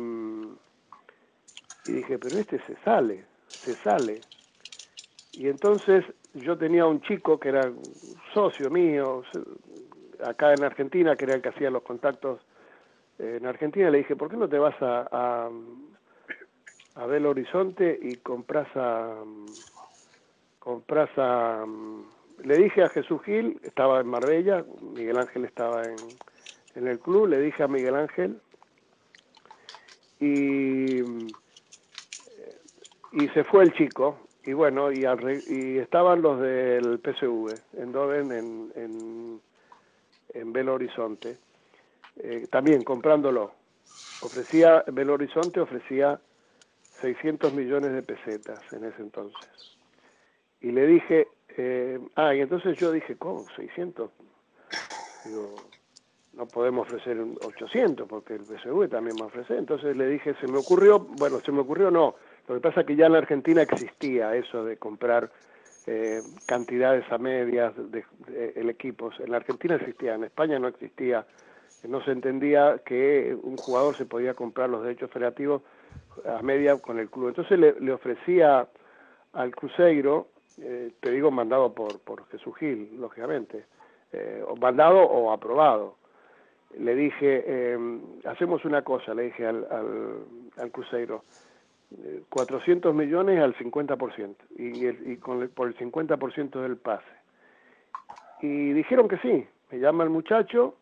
[1.86, 3.26] dije, pero este se sale,
[3.66, 4.22] se sale.
[5.34, 7.72] Y entonces yo tenía un chico que era
[8.34, 9.24] socio mío
[10.24, 12.40] acá en Argentina, que era el que hacía los contactos
[13.20, 15.50] en Argentina, le dije, ¿por qué no te vas a, a,
[16.96, 19.16] a Belo Horizonte y compras a...
[20.60, 21.66] compras a...
[22.44, 25.96] Le dije a Jesús Gil, estaba en Marbella, Miguel Ángel estaba en,
[26.76, 28.40] en el club, le dije a Miguel Ángel
[30.20, 31.02] y,
[33.12, 35.06] y se fue el chico, y bueno, y,
[35.48, 39.42] y estaban los del PSV, en Doven, en,
[40.34, 41.38] en, Belo Horizonte,
[42.18, 43.54] eh, también comprándolo.
[44.22, 46.20] ofrecía, Belo Horizonte ofrecía
[47.02, 49.78] 600 millones de pesetas en ese entonces.
[50.62, 51.28] Y le dije,
[51.58, 53.46] eh, ah, y entonces yo dije, ¿cómo?
[53.56, 54.12] 600.
[55.26, 55.56] Digo,
[56.34, 59.58] no podemos ofrecer 800 porque el PSV también va a ofrecer.
[59.58, 62.16] Entonces le dije, se me ocurrió, bueno, se me ocurrió no.
[62.48, 65.32] Lo que pasa es que ya en la Argentina existía eso de comprar
[65.88, 68.06] eh, cantidades a medias de,
[68.56, 69.10] el equipo.
[69.20, 71.26] En la Argentina existía, en España no existía.
[71.88, 75.62] No se entendía que un jugador se podía comprar los derechos federativos
[76.26, 77.30] a media con el club.
[77.30, 78.68] Entonces le, le ofrecía
[79.34, 80.28] al Cruzeiro,
[80.62, 83.66] eh, te digo mandado por, por Jesús Gil, lógicamente,
[84.12, 85.96] eh, mandado o aprobado.
[86.78, 90.26] Le dije, eh, hacemos una cosa, le dije al, al,
[90.58, 91.24] al Cruzeiro,
[92.30, 97.06] 400 millones al 50% y, el, y con el, por el 50% del pase.
[98.42, 99.48] Y dijeron que sí.
[99.72, 100.76] Me llama el muchacho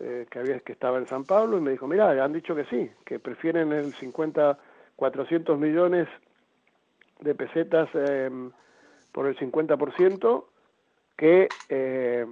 [0.00, 2.64] eh, que había que estaba en San Pablo y me dijo, mira, han dicho que
[2.66, 4.58] sí, que prefieren el 50,
[4.96, 6.08] 400 millones
[7.20, 8.30] de pesetas eh,
[9.14, 10.44] por el 50%
[11.16, 12.26] que eh,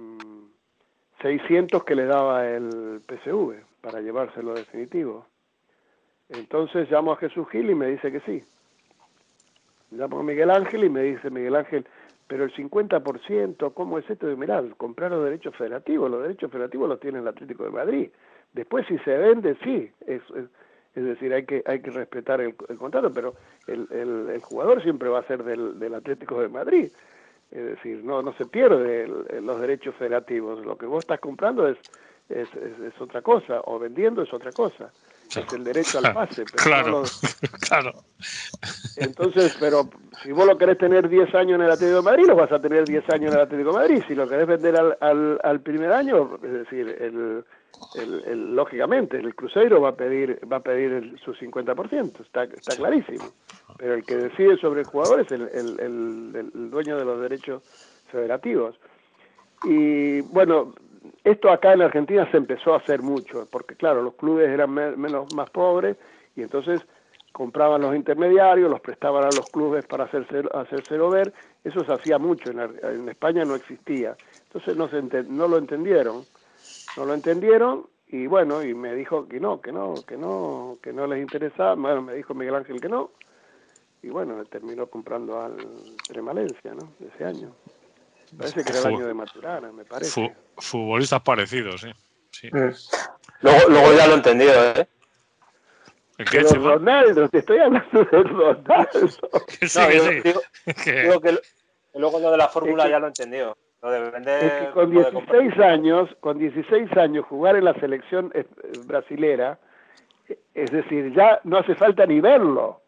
[1.21, 5.25] 600 que le daba el PSV para llevárselo definitivo.
[6.27, 8.43] Entonces llamo a Jesús Gil y me dice que sí.
[9.91, 11.87] Llamo a Miguel Ángel y me dice Miguel Ángel,
[12.27, 14.27] pero el 50%, ¿cómo es esto?
[14.27, 18.09] de mirá, comprar los derechos federativos, los derechos federativos los tiene el Atlético de Madrid.
[18.51, 20.21] Después si se vende, sí, es,
[20.95, 23.35] es decir, hay que, hay que respetar el, el contrato, pero
[23.67, 26.91] el, el, el, jugador siempre va a ser del, del Atlético de Madrid.
[27.51, 29.07] Es decir, no, no se pierde
[29.41, 30.65] los derechos federativos.
[30.65, 31.77] Lo que vos estás comprando es,
[32.29, 34.91] es, es, es otra cosa, o vendiendo es otra cosa
[35.41, 36.43] es el derecho al pase.
[36.51, 37.03] Pero claro, no
[37.67, 37.93] claro.
[38.97, 39.89] Entonces, pero
[40.21, 42.61] si vos lo querés tener 10 años en el Atlético de Madrid, lo vas a
[42.61, 44.03] tener 10 años en el Atlético de Madrid.
[44.07, 47.43] Si lo querés vender al, al, al primer año, es decir, el,
[47.95, 52.43] el, el, lógicamente el Cruzeiro va a pedir va a pedir el, su 50%, está,
[52.43, 53.25] está clarísimo.
[53.77, 57.63] Pero el que decide sobre el jugador es el, el, dueño de los derechos
[58.11, 58.75] federativos.
[59.63, 60.73] Y bueno,
[61.23, 65.33] esto acá en Argentina se empezó a hacer mucho, porque claro, los clubes eran menos
[65.33, 65.97] más pobres
[66.35, 66.81] y entonces
[67.31, 72.19] compraban los intermediarios, los prestaban a los clubes para hacerse, hacérselo ver, eso se hacía
[72.19, 74.15] mucho, en, en España no existía,
[74.47, 76.23] entonces no, se no lo entendieron,
[76.97, 80.93] no lo entendieron y bueno, y me dijo que no, que no, que no, que
[80.93, 83.11] no les interesaba, bueno, me dijo Miguel Ángel que no,
[84.03, 85.55] y bueno, terminó comprando al
[86.07, 86.89] Tremalencia, ¿no?
[87.13, 87.55] Ese año.
[88.37, 90.35] Parece que era el año de Maturana, me parece.
[90.57, 91.91] Futbolistas parecidos, sí.
[92.31, 92.47] sí.
[92.51, 92.71] Mm.
[93.41, 94.87] Luego, luego ya lo he entendido, ¿eh?
[96.17, 98.87] ¿El qué, Pero Ronaldo, te estoy hablando de Ronaldo.
[99.59, 100.21] Que sí, No, que sí.
[100.23, 100.41] digo-
[100.83, 101.39] Que- digo que
[101.95, 103.57] luego lo de la fórmula Es que- ya lo he entendido.
[103.83, 104.43] Lo de vender.
[104.45, 108.31] Es que con lo de comprar- 16 años, con 16 años jugar en la selección
[108.33, 108.45] eh,
[108.85, 109.59] brasilera,
[110.55, 112.79] es decir, ya no hace falta ni verlo.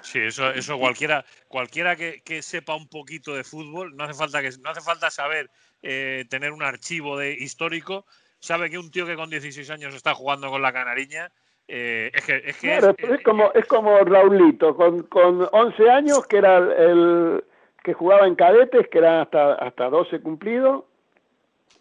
[0.00, 4.40] Sí, eso, eso cualquiera, cualquiera que, que sepa un poquito de fútbol, no hace falta
[4.40, 5.48] que no hace falta saber
[5.82, 8.06] eh, tener un archivo de histórico,
[8.40, 11.30] sabe que un tío que con 16 años está jugando con la canariña,
[11.68, 15.46] eh, es que es que Claro, es- pero es como, es como Raulito, con, con
[15.52, 17.44] 11 años, que era el
[17.82, 20.84] que jugaba en cadetes, que eran hasta, hasta 12 cumplidos,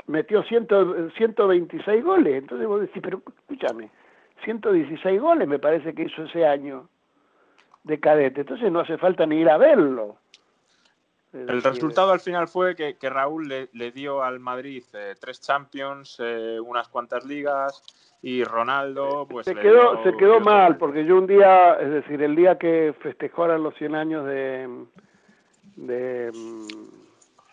[0.08, 0.68] metió 100,
[1.18, 2.36] 126 goles.
[2.36, 3.90] Entonces vos decís, pero escúchame,
[4.44, 6.88] 116 goles me parece que hizo ese año
[7.84, 8.42] de cadete.
[8.42, 10.18] Entonces no hace falta ni ir a verlo.
[11.34, 15.40] El resultado al final fue que, que Raúl le, le dio al Madrid eh, tres
[15.40, 17.84] Champions, eh, unas cuantas ligas
[18.22, 22.22] y Ronaldo pues se quedó, dio- se quedó mal, porque yo un día, es decir,
[22.22, 24.68] el día que festejaron los 100 años de...
[25.76, 26.88] de mm,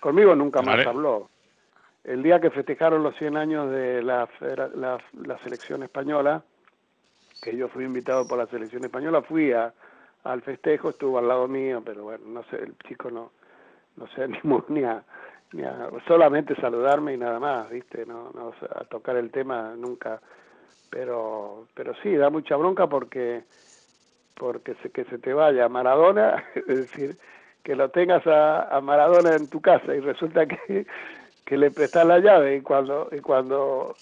[0.01, 0.89] conmigo nunca más Vale.
[0.89, 1.31] habló.
[2.05, 6.43] El día que festejaron los 100 años de la, federa- la, la selección española,
[7.43, 9.73] que yo fui invitado por la selección española, fui a,
[10.25, 13.33] al festejo, estuvo al lado mío, pero bueno, no sé, el chico no,
[13.97, 15.03] no se animó ni a,
[15.53, 18.07] ni a solamente saludarme y nada más, ¿viste?
[18.07, 20.21] No, no a tocar el tema nunca
[20.91, 23.45] pero pero sí da mucha bronca porque
[24.35, 27.19] porque se, que se te vaya Maradona es decir
[27.63, 30.87] que lo tengas a, a Maradona en tu casa y resulta que,
[31.45, 33.97] que le prestas la llave y cuando y cuando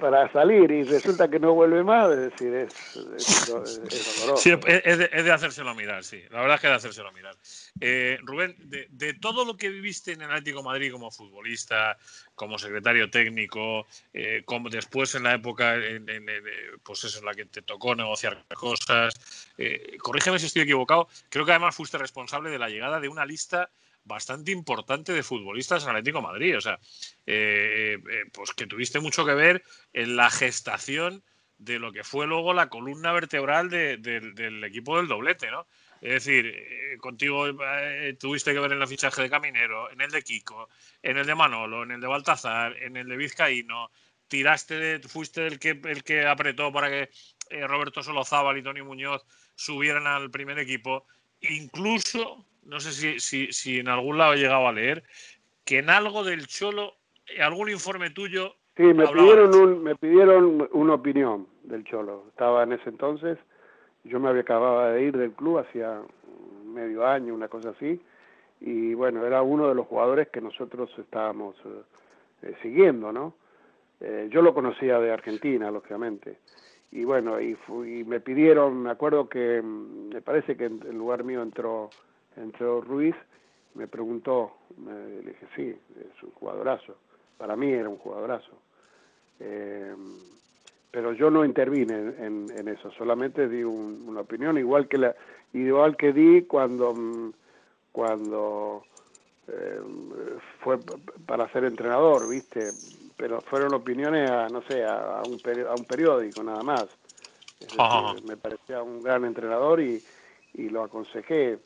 [0.00, 2.72] para salir y resulta que no vuelve más es decir es,
[3.18, 6.22] es, es doloroso Sí, es, es de, es de hacérselo mirar, sí.
[6.30, 7.36] La verdad es que es de hacérselo mirar.
[7.80, 11.96] Eh, Rubén, de, de todo lo que viviste en el Atlético de Madrid como futbolista,
[12.34, 16.50] como secretario técnico, eh, como después en la época, en, en- en, eh,
[16.82, 19.14] pues eso, en la que te tocó negociar cosas,
[19.56, 23.24] eh, corrígeme si estoy equivocado, creo que además fuiste responsable de la llegada de una
[23.24, 23.70] lista
[24.04, 26.56] bastante importante de futbolistas en Atlético Madrid.
[26.56, 26.78] O sea,
[27.26, 31.24] eh, eh, pues que tuviste mucho que ver en la gestación
[31.58, 35.66] de lo que fue luego la columna vertebral del equipo del doblete, ¿no?
[36.00, 37.46] Es decir, eh, contigo
[38.18, 40.68] tuviste que ver en el fichaje de Caminero, en el de Kiko,
[41.02, 43.90] en el de Manolo, en el de Baltazar, en el de Vizcaíno,
[44.28, 47.10] tiraste, de, fuiste el que, el que apretó para que
[47.66, 49.24] Roberto Solozábal y Tony Muñoz
[49.54, 51.06] subieran al primer equipo.
[51.40, 55.04] Incluso no sé si, si, si en algún lado he llegado a leer,
[55.64, 56.94] que en algo del Cholo,
[57.40, 58.54] algún informe tuyo.
[58.76, 62.24] Sí, me pidieron, un, me pidieron una opinión del Cholo.
[62.28, 63.38] Estaba en ese entonces,
[64.04, 66.00] yo me había acabado de ir del club hacía
[66.66, 68.00] medio año, una cosa así,
[68.60, 71.82] y bueno, era uno de los jugadores que nosotros estábamos eh,
[72.42, 73.34] eh, siguiendo, ¿no?
[74.00, 76.38] Eh, yo lo conocía de Argentina, lógicamente.
[76.90, 81.24] Y bueno, y, y me pidieron, me acuerdo que, mm, me parece que en lugar
[81.24, 81.90] mío entró
[82.36, 83.14] entró Ruiz,
[83.74, 84.52] me preguntó,
[84.86, 86.96] le dije, sí, es un jugadorazo.
[87.36, 88.52] Para mí era un jugadorazo.
[89.40, 89.94] Eh,
[90.90, 95.14] pero yo no intervine en, eso, solamente di una opinión, igual que la,
[95.52, 96.94] igual que di cuando,
[97.90, 98.84] cuando
[99.48, 99.80] eh,
[100.60, 100.78] fue
[101.26, 102.70] para ser entrenador, ¿viste?
[103.16, 106.86] Pero fueron opiniones a, no sé, a, un, a un periódico nada más.
[108.24, 110.00] me parecía un gran entrenador y,
[110.54, 111.58] y lo aconsejé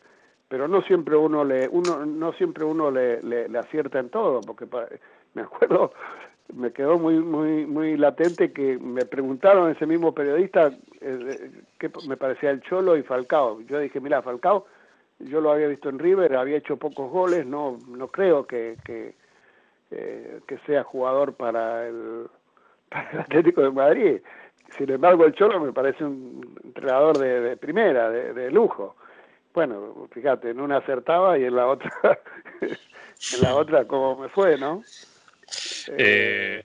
[0.48, 4.66] pero no siempre uno le uno no siempre uno le, le, acierta en todo porque
[5.34, 5.92] me acuerdo
[6.54, 10.70] me quedó muy muy muy latente que me preguntaron ese mismo periodista
[11.00, 13.60] eh, qué me parecía el Cholo y Falcao.
[13.62, 14.66] Yo dije mira Falcao
[15.18, 19.14] yo lo había visto en River había hecho pocos goles no no creo que que,
[19.90, 22.26] eh, que sea jugador para el
[22.88, 24.20] para el Atlético de Madrid.
[24.78, 28.96] Sin embargo el Cholo me parece un entrenador de, de primera de, de lujo
[29.54, 31.92] bueno, fíjate, en una acertaba y en la otra,
[32.62, 34.82] en la otra como me fue, ¿no?
[35.96, 36.62] Eh,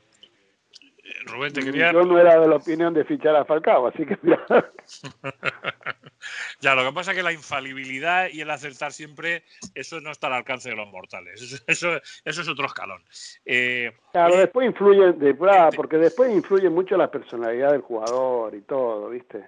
[1.25, 1.91] Rubén, te quería...
[1.91, 4.17] Yo no era de la opinión de fichar a Falcao, así que
[6.59, 10.27] ya, lo que pasa es que la infalibilidad y el acertar siempre, eso no está
[10.27, 11.63] al alcance de los mortales.
[11.67, 13.01] Eso, eso, es otro escalón.
[13.45, 15.34] Eh, claro, después influye, de,
[15.75, 19.45] porque después influye mucho la personalidad del jugador y todo, ¿viste?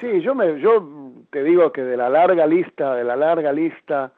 [0.00, 4.12] Sí, yo me, yo te digo que de la larga lista, de la larga lista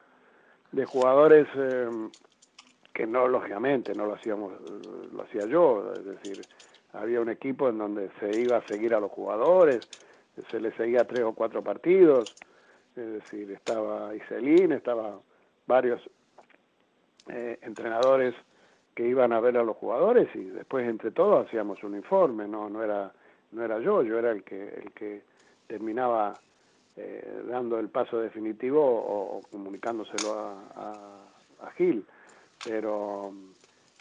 [0.71, 1.89] de jugadores eh,
[2.93, 4.53] que no, lógicamente, no lo hacíamos,
[5.13, 6.41] lo hacía yo, es decir,
[6.93, 9.87] había un equipo en donde se iba a seguir a los jugadores,
[10.49, 12.35] se les seguía tres o cuatro partidos,
[12.95, 15.19] es decir, estaba Iselín, estaba
[15.67, 16.01] varios
[17.27, 18.33] eh, entrenadores
[18.95, 22.67] que iban a ver a los jugadores y después entre todos hacíamos un informe, no,
[22.67, 23.11] no era,
[23.51, 25.21] no era yo, yo era el que, el que
[25.67, 26.33] terminaba
[26.95, 31.27] eh, dando el paso definitivo o, comunicándoselo a,
[31.61, 32.03] a, Gil.
[32.65, 33.31] Pero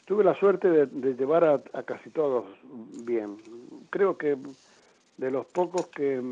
[0.07, 2.47] tuve la suerte de, llevar a, casi todos
[3.05, 3.37] bien.
[3.91, 4.39] Creo que
[5.19, 6.23] de los pocos que,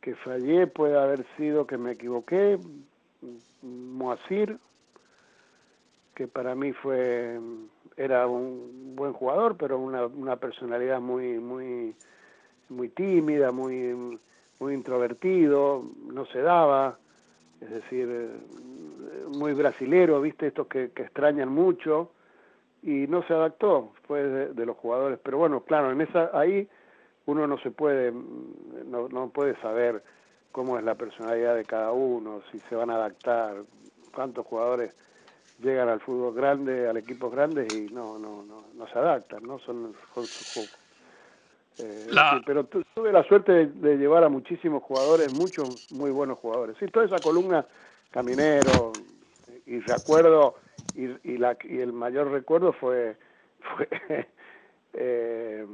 [0.00, 2.58] que fallé puede haber sido que me equivoqué,
[3.62, 4.58] Moacir,
[6.14, 7.38] que para mí fue
[7.96, 11.94] era un buen jugador, pero una, una personalidad muy muy
[12.68, 14.18] muy tímida, muy,
[14.58, 16.98] muy introvertido, no se daba,
[17.60, 18.28] es decir, eh,
[19.28, 22.10] muy brasilero, viste, estos que, que extrañan mucho,
[22.82, 26.68] y no se adaptó, fue de, los jugadores, pero bueno, claro, en esa ahí
[27.26, 30.02] uno no se puede, no, no puede saber
[30.52, 33.62] cómo es la personalidad de cada uno, si se van a adaptar,
[34.14, 34.94] cuántos jugadores
[35.60, 39.58] llegan al fútbol grande, al equipo grande y no, no, no, no se adaptan, ¿no?
[39.60, 40.64] Son, son,
[41.78, 42.06] eh,
[42.46, 46.76] pero tuve la suerte de, llevar a muchísimos jugadores, muchos muy buenos jugadores.
[46.78, 47.66] Sí, toda esa columna
[48.10, 48.92] Caminero,
[49.66, 50.54] y recuerdo,
[50.94, 53.16] y, y, la, y el mayor recuerdo fue,
[53.76, 53.88] fue
[54.92, 55.66] eh,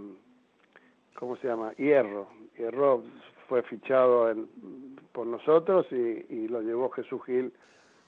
[1.14, 1.72] ¿cómo se llama?
[1.76, 2.28] Hierro.
[2.56, 3.02] Hierro
[3.46, 4.32] fue fichado
[5.12, 7.52] por nosotros y, y, lo llevó Jesús Gil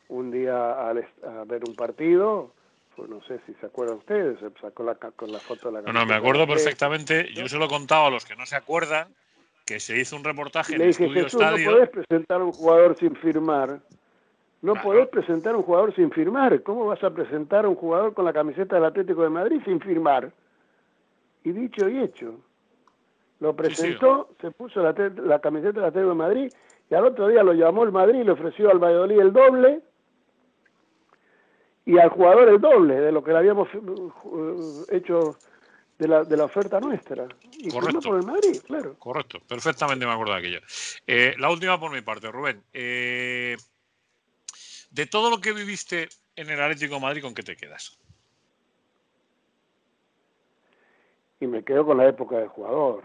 [0.09, 2.53] un día a, a ver un partido
[2.97, 5.82] pues no sé si se acuerdan ustedes, se sacó la, con la foto de la
[5.82, 7.32] No, no, me acuerdo perfectamente.
[7.34, 9.09] Yo se lo he contado a los que no se acuerdan
[9.64, 11.70] que se hizo un reportaje en el Estudio Estadio.
[11.70, 13.80] No podés presentar un jugador sin firmar.
[14.61, 16.62] No podés presentar un jugador sin firmar.
[16.62, 19.80] ¿Cómo vas a presentar a un jugador con la camiseta del Atlético de Madrid sin
[19.80, 20.32] firmar?
[21.45, 22.34] Y dicho y hecho.
[23.40, 26.53] Lo presentó, se puso la, la camiseta del Atlético de Madrid
[26.88, 29.80] y al otro día lo llamó el Madrid y le ofreció al Valladolid el doble
[31.85, 35.37] y al jugador el doble de lo que le habíamos eh, hecho
[35.99, 37.26] de la, de la oferta nuestra.
[37.53, 38.01] Y Correcto.
[38.01, 38.95] por el Madrid, claro.
[38.99, 40.61] Correcto, perfectamente me acuerdo de aquello.
[41.07, 42.62] Eh, la última por mi parte, Rubén.
[42.72, 43.57] Eh,
[44.91, 47.99] De todo lo que viviste en el Atlético de Madrid, ¿con qué te quedas?
[51.41, 53.03] Y me quedo con la época de jugador.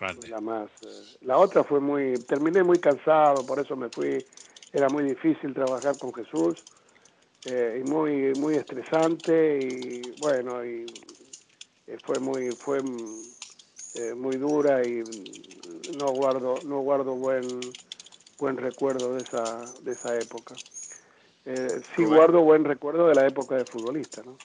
[0.00, 0.70] Ah, la más.
[0.82, 2.14] Eh, la otra fue muy.
[2.24, 4.24] Terminé muy cansado, por eso me fui.
[4.72, 6.64] Era muy difícil trabajar con Jesús
[7.44, 10.86] eh, y muy muy estresante y bueno y
[11.88, 12.78] eh, fue muy fue
[13.94, 15.02] eh, muy dura y
[15.98, 17.42] no guardo no guardo buen
[18.38, 20.54] buen recuerdo de esa de esa época
[21.44, 24.36] sí guardo buen recuerdo de la época de futbolista ¿no?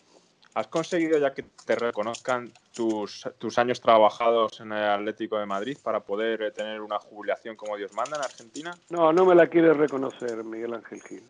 [0.56, 5.78] ¿Has conseguido ya que te reconozcan tus, tus años trabajados en el Atlético de Madrid
[5.84, 8.76] para poder tener una jubilación como Dios manda en Argentina?
[8.89, 11.24] No, no me la quiere reconocer Miguel Ángel Gil.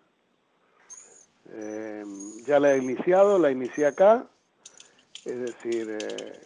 [1.54, 2.04] Eh,
[2.46, 4.26] ya la he iniciado, la inicié acá,
[5.26, 6.40] es decir, eh,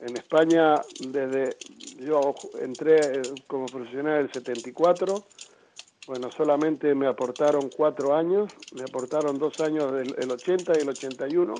[0.00, 1.56] en España desde
[1.98, 5.24] yo entré como profesional en el 74,
[6.06, 10.88] bueno, solamente me aportaron cuatro años, me aportaron dos años del el 80 y el
[10.88, 11.54] 81,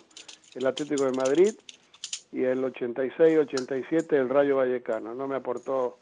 [0.55, 1.55] el Atlético de Madrid,
[2.33, 5.15] y el 86-87 el Rayo Vallecano.
[5.15, 5.99] No me aportó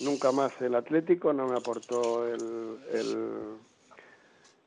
[0.00, 3.56] nunca más el Atlético, no me aportó el, el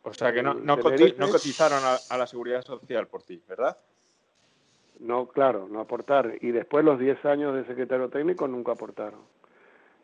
[0.04, 3.78] o sea que no, no, cotizaron a, la seguridad social por ti, ¿verdad?
[5.00, 6.38] No, claro, no aportar.
[6.42, 9.22] Y después los 10 años de secretario técnico nunca aportaron.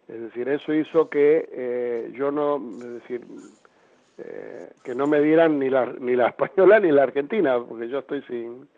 [0.07, 3.25] Es decir, eso hizo que eh, yo no, es decir,
[4.17, 7.99] eh, que no me dieran ni la, ni la española ni la argentina, porque yo
[7.99, 8.69] estoy sin,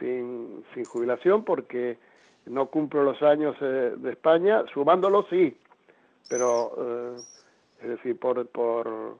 [0.00, 1.98] sin, sin jubilación porque
[2.46, 5.56] no cumplo los años eh, de España, sumándolo sí,
[6.28, 7.16] pero
[7.82, 9.18] es decir, por, por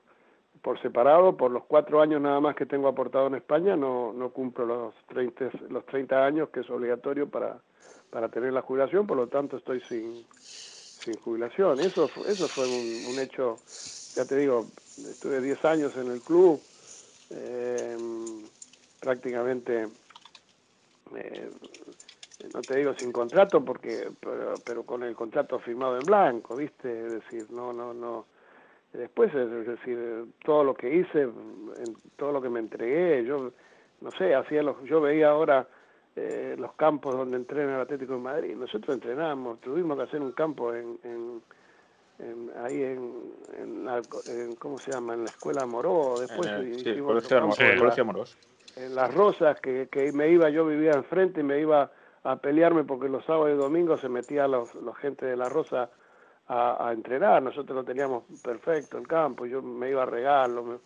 [0.65, 4.31] por separado, por los cuatro años nada más que tengo aportado en España, no, no
[4.31, 7.59] cumplo los 30, los 30 años que es obligatorio para,
[8.09, 11.81] para tener la jubilación, por lo tanto estoy sin, sin jubilación.
[11.81, 13.59] Eso, eso fue un, hecho,
[14.17, 14.65] ya te digo,
[14.97, 16.59] estuve 10 años en el club,
[17.29, 17.99] eh,
[19.01, 19.87] prácticamente,
[21.15, 21.51] eh,
[22.55, 27.05] no te digo sin contrato, porque pero, pero, con el contrato firmado en blanco, ¿viste?
[27.05, 28.33] Es decir, no, no, no
[28.95, 33.51] Después, es decir, todo lo que hice, en todo lo que me entregué, yo,
[34.01, 35.67] no sé, hacía los, yo veía ahora
[36.15, 38.55] eh, los campos donde entrena el Atlético de Madrid.
[38.57, 45.15] Nosotros entrenábamos, tuvimos que hacer un campo en, en, ahí en, en, ¿cómo se llama?
[45.15, 46.15] En la escuela Moró.
[46.21, 48.39] Después en sí, Colegio Morós.
[48.77, 51.91] En las Rosas, que, que me iba, yo vivía enfrente y me iba
[52.23, 55.91] a pelearme porque los sábados y domingos se metía los, los gente de la Rosa
[56.49, 60.81] a, entrenar, nosotros lo teníamos perfecto el campo, yo me iba a regalo,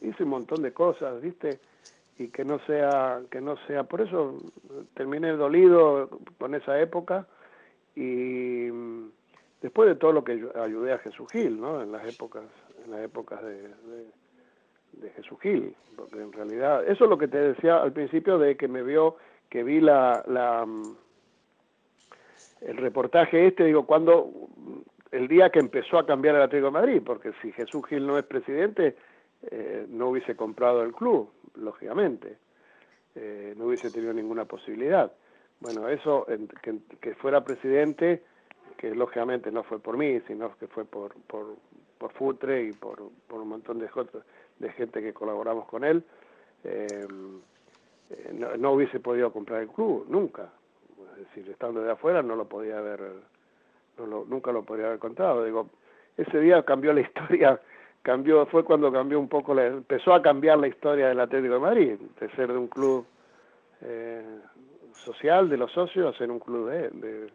[0.00, 1.58] hice un montón de cosas, ¿viste?
[2.18, 4.36] Y que no sea, que no sea, por eso
[4.94, 6.08] terminé dolido
[6.38, 7.26] con esa época
[7.96, 8.68] y
[9.60, 11.82] después de todo lo que ayudé a Jesús Gil, ¿no?
[11.82, 12.44] En las épocas,
[12.84, 13.62] en las épocas de,
[14.92, 18.56] de, Jesús Gil, porque en realidad, eso es lo que te decía al principio de
[18.56, 19.16] que me vio,
[19.48, 20.66] que vi la, la
[22.60, 24.30] el reportaje este, digo, cuando
[25.10, 28.18] el día que empezó a cambiar el Atlético de Madrid, porque si Jesús Gil no
[28.18, 28.96] es presidente,
[29.50, 32.36] eh, no hubiese comprado el club, lógicamente,
[33.14, 35.10] eh, no hubiese tenido ninguna posibilidad.
[35.60, 36.26] Bueno, eso,
[37.00, 38.22] que, fuera presidente,
[38.76, 41.56] que lógicamente no fue por mí, sino que fue por, por,
[41.98, 43.88] por Futre y por, por un montón de,
[44.58, 46.02] de gente que colaboramos con él,
[46.64, 47.06] eh,
[48.32, 50.50] no, no hubiese podido comprar el club, nunca,
[51.20, 53.00] es decir, estando de afuera no lo podía haber,
[53.98, 55.44] nunca lo podría haber contado.
[55.44, 55.68] Digo,
[56.16, 57.60] ese día cambió la historia,
[58.02, 61.60] cambió, fue cuando cambió un poco, la, empezó a cambiar la historia del Atlético de
[61.60, 63.04] Madrid, de ser de un club
[63.82, 64.40] eh,
[64.94, 67.30] social de los socios a ser un club de,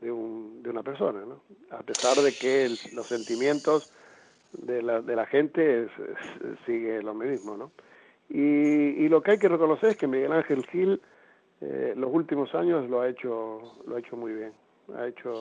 [0.00, 1.40] de, un, de una persona, ¿no?
[1.70, 3.92] A pesar de que los sentimientos
[4.52, 5.88] de la, de la gente
[6.66, 7.70] sigue lo mismo, ¿no?
[8.28, 11.00] Y, y lo que hay que reconocer es que Miguel Ángel Gil
[11.60, 14.52] eh, los últimos años lo ha hecho lo ha hecho muy bien.
[14.96, 15.40] Ha hecho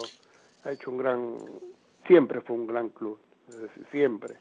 [0.63, 1.36] ha hecho un gran
[2.05, 3.20] siempre fue un gran club
[3.91, 4.36] siempre.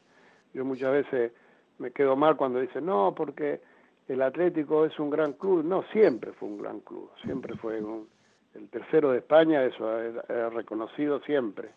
[0.53, 1.31] Yo muchas veces
[1.77, 3.61] me quedo mal cuando dicen no porque
[4.07, 8.69] el Atlético es un gran club no siempre fue un gran club siempre fue el
[8.69, 11.69] tercero de España eso es reconocido siempre.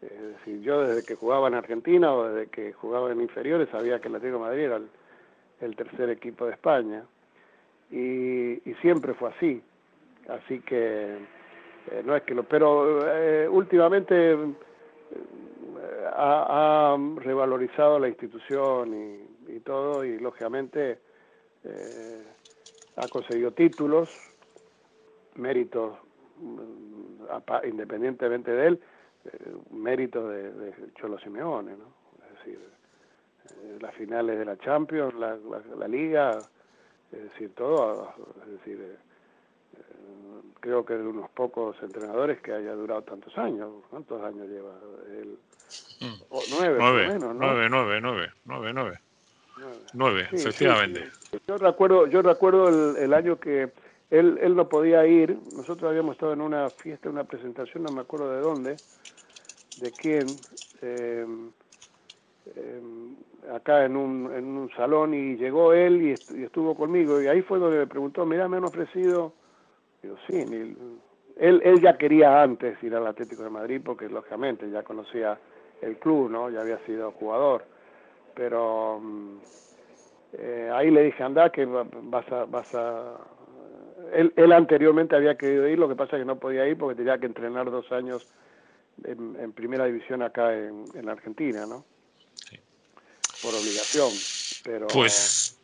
[0.00, 4.00] Es decir yo desde que jugaba en Argentina o desde que jugaba en inferiores sabía
[4.00, 4.80] que el Atlético de Madrid era
[5.60, 7.04] el tercer equipo de España
[7.90, 9.62] y, siempre fue así.
[10.28, 11.16] Así que
[11.90, 14.36] eh, no es que lo, pero eh, últimamente eh,
[16.14, 18.94] ha, revalorizado la institución
[19.48, 20.98] y, todo y lógicamente
[22.96, 24.10] ha conseguido títulos,
[25.36, 25.96] méritos
[26.38, 28.80] mm, independientemente de él,
[29.70, 31.94] méritos de, de, Cholo Simeone, ¿no?
[32.26, 32.58] Es decir,
[33.80, 35.38] las finales de la Champions, la,
[35.78, 36.38] la, Liga,
[37.12, 38.96] es decir, todo, es decir, eh,
[40.60, 43.70] creo que de unos pocos entrenadores que haya durado tantos años.
[43.90, 44.72] ¿Cuántos años lleva?
[45.10, 45.38] El,
[46.00, 46.22] mm.
[46.58, 47.40] nueve, nueve, menos, ¿no?
[47.40, 48.98] nueve, nueve, nueve, nueve, nueve.
[49.92, 51.10] Nueve, efectivamente.
[51.46, 53.70] Yo recuerdo, yo recuerdo el, el año que
[54.10, 55.38] él, él no podía ir.
[55.56, 58.76] Nosotros habíamos estado en una fiesta, una presentación, no me acuerdo de dónde,
[59.80, 60.26] de quién,
[60.82, 61.26] eh,
[62.56, 62.80] eh,
[63.52, 66.10] acá en un, en un salón y llegó él y,
[66.42, 67.20] estuvo conmigo.
[67.20, 69.32] Y ahí fue donde me preguntó, mira, me han ofrecido,
[70.02, 70.40] digo, sí,
[71.36, 75.38] él, él ya quería antes ir al Atlético de Madrid porque lógicamente ya conocía
[75.82, 76.50] el club, ¿no?
[76.50, 77.64] Ya había sido jugador,
[78.34, 79.36] pero mm,
[80.38, 83.18] eh, ahí le dije, anda, que vas a, vas a
[84.12, 86.96] él, él, anteriormente había querido ir, lo que pasa es que no podía ir porque
[86.96, 88.28] tenía que entrenar dos años
[89.02, 91.84] en, primera división acá en, en Argentina, ¿no?
[93.44, 94.10] Por obligación.
[94.64, 95.58] Pero pues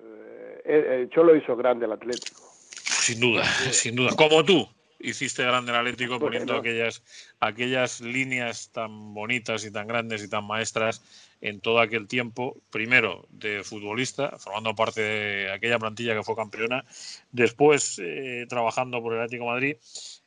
[0.00, 2.42] eh, eh, yo lo hizo grande el Atlético.
[2.82, 4.14] Sin duda, sin duda.
[4.16, 4.68] Como tú
[5.02, 7.02] hiciste grande el Atlético poniendo aquellas,
[7.40, 11.02] aquellas líneas tan bonitas y tan grandes y tan maestras
[11.40, 16.84] en todo aquel tiempo, primero de futbolista, formando parte de aquella plantilla que fue campeona,
[17.32, 19.76] después eh, trabajando por el Atlético Madrid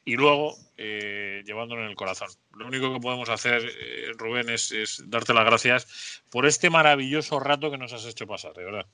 [0.05, 2.29] y luego eh, llevándolo en el corazón.
[2.55, 7.71] Lo único que podemos hacer, eh, Rubén, es, darte las gracias por este maravilloso rato
[7.71, 8.85] que nos has hecho pasar, de verdad.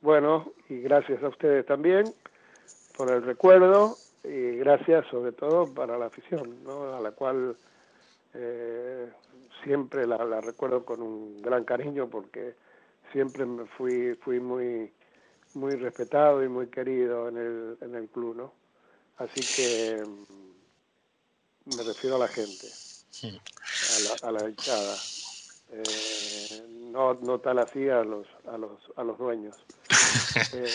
[0.00, 2.04] Bueno, y gracias a ustedes también
[2.96, 6.96] por el recuerdo y gracias sobre todo para la afición, ¿no?
[6.96, 7.56] a la cual
[8.34, 9.10] eh,
[9.62, 12.54] siempre la, la, recuerdo con un gran cariño porque
[13.12, 14.90] siempre me fui, fui muy,
[15.54, 18.65] muy respetado y muy querido en el, en el club, ¿no?
[19.18, 22.68] Así que mm, me refiero a la gente,
[24.22, 24.96] a la, a hinchada.
[25.72, 26.62] Eh,
[26.92, 29.56] no, no tal así a los, a los, a los dueños.
[30.52, 30.68] Eh,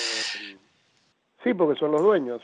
[1.43, 2.41] sí, porque son los dueños,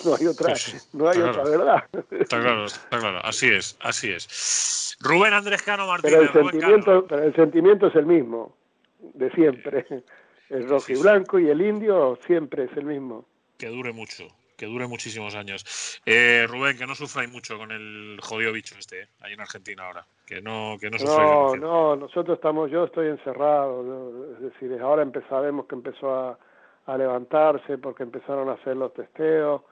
[0.06, 0.54] no hay otra,
[0.94, 1.84] no hay otra verdad.
[2.10, 4.96] Está claro, está claro, así es, así es.
[5.00, 6.30] Rubén Andrés Cano Martínez.
[6.32, 8.56] Pero el, sentimiento, pero el sentimiento es el mismo,
[8.98, 9.86] de siempre.
[10.50, 13.24] El rojo y blanco y el indio siempre es el mismo.
[13.56, 16.00] Que dure mucho, que dure muchísimos años.
[16.06, 19.86] Eh, Rubén, que no sufráis mucho con el jodido bicho este, eh, ahí en Argentina
[19.86, 20.06] ahora.
[20.26, 25.66] Que no, que no No, no, nosotros estamos, yo estoy encerrado, es decir, ahora empezaremos
[25.66, 26.38] que empezó a,
[26.86, 29.62] a levantarse porque empezaron a hacer los testeos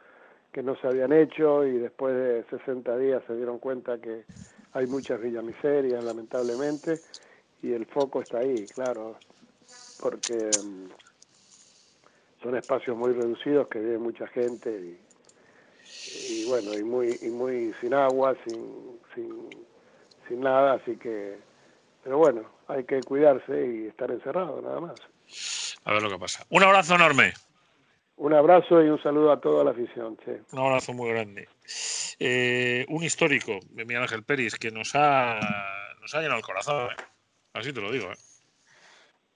[0.53, 4.25] que no se habían hecho y después de 60 días se dieron cuenta que
[4.75, 7.01] hay muchas villamiserias, lamentablemente,
[7.63, 9.17] y el foco está ahí, claro,
[10.01, 10.87] porque mm,
[12.43, 14.99] son espacios muy reducidos que vive mucha gente
[16.31, 19.51] y, bueno, y muy, y muy sin agua, sin, sin,
[20.29, 21.39] sin nada, así que,
[22.03, 24.95] pero bueno, hay que cuidarse y estar encerrado nada más.
[25.85, 26.45] A ver lo que pasa.
[26.51, 27.33] Un abrazo enorme.
[28.17, 30.17] Un abrazo y un saludo a toda la afición.
[30.53, 31.49] Un abrazo muy grande.
[32.19, 35.41] Eh, un histórico de Miguel Ángel Peris que nos ha,
[36.01, 36.91] nos ha llenado el corazón.
[36.93, 37.03] ¿eh?
[37.55, 38.13] Así te lo digo.
[38.13, 38.17] ¿eh?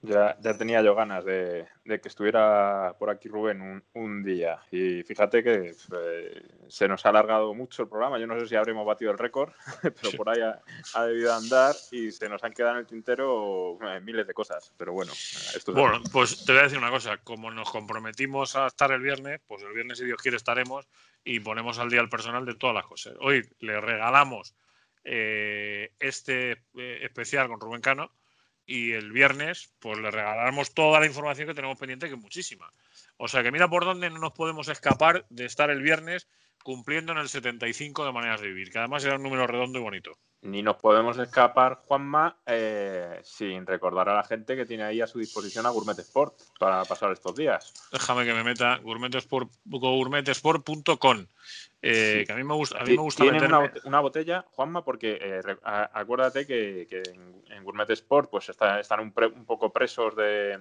[0.01, 4.59] Ya, ya tenía yo ganas de, que estuviera por aquí Rubén un, día.
[4.71, 8.19] Y fíjate que eh, se nos ha alargado mucho el programa.
[8.19, 12.11] Yo no sé si habremos batido el récord, pero por ahí ha, debido andar y
[12.11, 14.71] se nos han quedado en el tintero eh, miles de cosas.
[14.77, 17.17] Pero bueno, esto Bueno, pues te voy a decir una cosa.
[17.17, 20.87] Como nos comprometimos a estar el viernes, pues el viernes, si Dios quiere, estaremos
[21.23, 23.15] y ponemos al día el personal de todas las cosas.
[23.19, 24.55] Hoy le regalamos
[25.03, 28.11] eh, este especial con Rubén Cano
[28.67, 32.71] y el viernes pues le regalaremos toda la información que tenemos pendiente, que es muchísima.
[33.15, 36.27] O sea que mira por dónde no nos podemos escapar de estar el viernes
[36.61, 39.81] cumpliendo en el 75 de maneras de vivir, que además era un número redondo y
[39.81, 45.01] bonito ni nos podemos escapar, Juanma, eh, sin recordar a la gente que tiene ahí
[45.01, 47.73] a su disposición a Gourmet Sport para pasar estos días.
[47.91, 51.25] Déjame que me meta gourmetesport, gourmetesport.com.
[51.81, 53.43] Eh, que a mí me gusta, a mí me gusta Tienen
[53.85, 56.87] una, botella, Juanma, porque eh, acuérdate que,
[57.49, 59.11] en, Gourmet Sport pues están un,
[59.45, 60.57] poco presos de,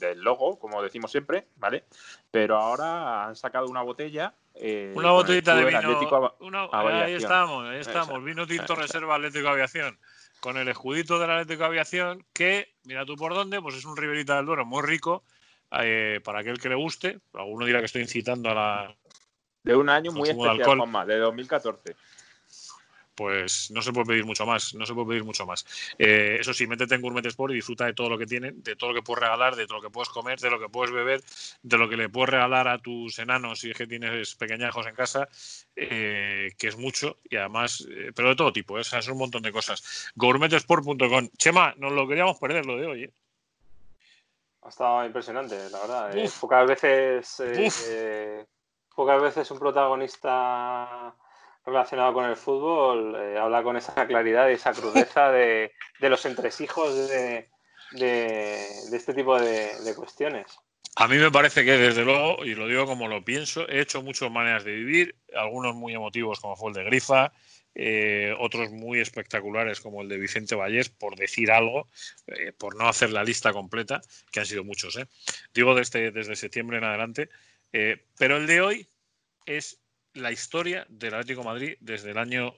[0.00, 1.84] del logo, como decimos siempre, ¿vale?
[2.30, 6.70] Pero ahora han sacado una botella eh, una botellita de vino.
[6.72, 8.24] ahí estamos, ahí estamos.
[8.24, 9.98] Vino tinto reserva Atlético Aviación.
[10.40, 14.36] Con el escudito del Atlético Aviación, que, mira tú por dónde, pues es un Riverita
[14.36, 15.24] del Duero muy rico.
[15.82, 17.18] Eh, para aquel que le guste.
[17.34, 18.96] Alguno dirá que estoy incitando a la.
[19.66, 20.58] De un año muy especial,
[21.08, 21.96] de 2014.
[23.16, 25.66] pues no se puede pedir mucho más, no se puede pedir mucho más.
[25.98, 28.76] Eh, eso sí, métete en Gourmet Sport y disfruta de todo lo que tienen, de
[28.76, 30.92] todo lo que puedes regalar, de todo lo que puedes comer, de lo que puedes
[30.92, 31.20] beber,
[31.64, 34.94] de lo que le puedes regalar a tus enanos si es que tienes pequeñajos en
[34.94, 35.28] casa,
[35.74, 39.50] eh, que es mucho y además, eh, pero de todo tipo, es un montón de
[39.50, 40.12] cosas.
[40.14, 41.28] Gourmetesport.com.
[41.36, 43.10] Chema, nos lo queríamos perder lo de hoy.
[44.62, 46.30] Ha estado impresionante, la verdad.
[46.40, 47.40] pocas veces,
[48.96, 51.14] pocas veces un protagonista
[51.64, 57.08] relacionado con el fútbol eh, habla con esa claridad y esa crudeza de, los entresijos
[57.08, 57.48] de,
[57.92, 60.58] este tipo de, cuestiones.
[60.96, 64.02] A mí me parece que, desde luego, y lo digo como lo pienso, he hecho
[64.02, 67.32] muchas maneras de vivir, algunos muy emotivos, como fue el de Grifa,
[67.74, 71.86] eh, otros muy espectaculares, como el de Vicente Vallés, por decir algo,
[72.28, 74.00] eh, por no hacer la lista completa,
[74.32, 74.98] que han sido muchos,
[75.52, 77.28] digo desde, desde septiembre en adelante,
[77.70, 78.88] pero el de hoy
[79.44, 79.80] es
[80.16, 82.54] la historia del Atlético Madrid desde el año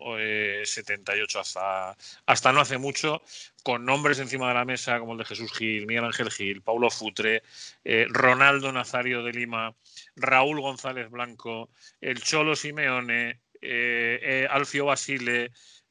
[0.64, 1.96] 78 eh, hasta,
[2.26, 3.22] hasta no hace mucho,
[3.62, 6.90] con nombres encima de la mesa como el de Jesús Gil, Miguel Ángel Gil, Paulo
[6.90, 7.42] Futre,
[7.84, 9.74] eh, Ronaldo Nazario de Lima,
[10.16, 15.50] Raúl González Blanco, el Cholo Simeone, eh, Alfio Basile.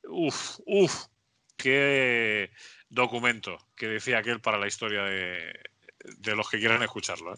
[0.10, 1.08] Uf, uf,
[1.58, 2.50] qué
[2.90, 5.54] documento que decía aquel para la historia de,
[6.18, 7.36] de los que quieran escucharlo.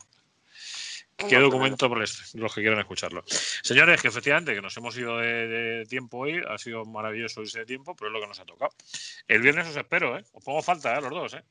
[1.28, 3.24] Qué documento por los que quieran escucharlo.
[3.28, 7.96] Señores, que efectivamente que nos hemos ido de, tiempo hoy, ha sido maravilloso ese tiempo,
[7.96, 8.72] pero es lo que nos ha tocado.
[9.28, 10.24] El viernes os espero, ¿eh?
[10.34, 11.02] Os pongo falta, ¿eh?
[11.02, 11.44] Los dos, ¿eh?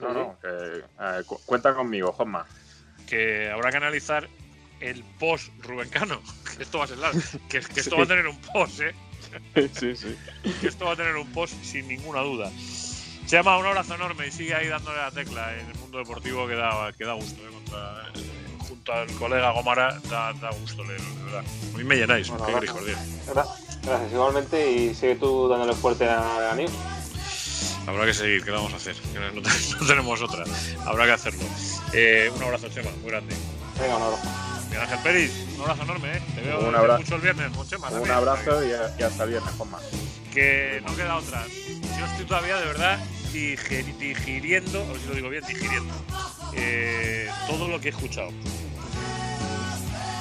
[0.00, 2.46] No, no, que, eh, cuenta conmigo, Juanma.
[3.08, 4.28] Que habrá que analizar
[4.80, 6.20] el post Rubencano.
[6.54, 7.20] Que esto va a ser largo.
[7.48, 8.94] Que, esto va a tener un post, ¿eh?
[9.72, 10.16] Sí, sí.
[10.60, 12.48] Que esto va a tener un post sin ninguna duda.
[13.26, 16.46] Se llama un abrazo enorme y sigue ahí dándole la tecla en el mundo deportivo
[16.46, 17.50] que da, que da gusto, ¿eh?
[17.50, 18.12] Contra,
[18.92, 21.44] al colega Gomara, da, gusto leerlo, de verdad.
[21.74, 22.96] A mí me llenáis, qué
[23.82, 26.56] Gracias, igualmente, y sigue tú dándole fuerte a, a
[27.86, 28.96] Habrá que seguir, ¿qué vamos a hacer?
[29.34, 30.44] No, tenemos otra,
[30.86, 31.42] habrá que hacerlo.
[31.92, 33.34] Eh, un abrazo, Chema, muy grande.
[33.78, 34.28] Venga, un abrazo.
[34.64, 36.22] Miguel Ángel Pérez, un abrazo enorme, ¿eh?
[36.34, 37.00] Te veo un abrazo.
[37.00, 37.88] mucho el viernes con Chema.
[37.90, 39.78] Un abrazo y, hasta el viernes, Juanma.
[40.32, 41.44] Que no queda otra.
[41.98, 42.98] Yo estoy todavía, de verdad,
[43.32, 45.94] digiriendo, a ver si lo digo bien, digiriendo,
[46.54, 48.30] eh, todo lo que he escuchado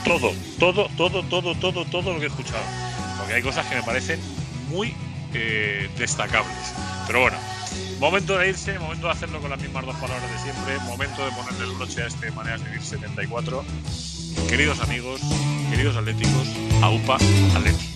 [0.04, 2.64] todo, todo, todo, todo, todo, todo lo que he escuchado.
[3.18, 4.20] Porque hay cosas que me parecen
[4.70, 4.94] muy
[5.34, 6.74] eh, destacables.
[7.08, 7.38] Pero bueno,
[8.00, 11.32] momento de irse, momento de hacerlo con las mismas dos palabras de siempre, momento de
[11.32, 13.64] ponerle el broche a este Maneras de Vivir 74.
[14.50, 15.22] Queridos amigos,
[15.70, 16.48] queridos atléticos,
[16.82, 17.16] AUPA
[17.56, 17.93] Atlético.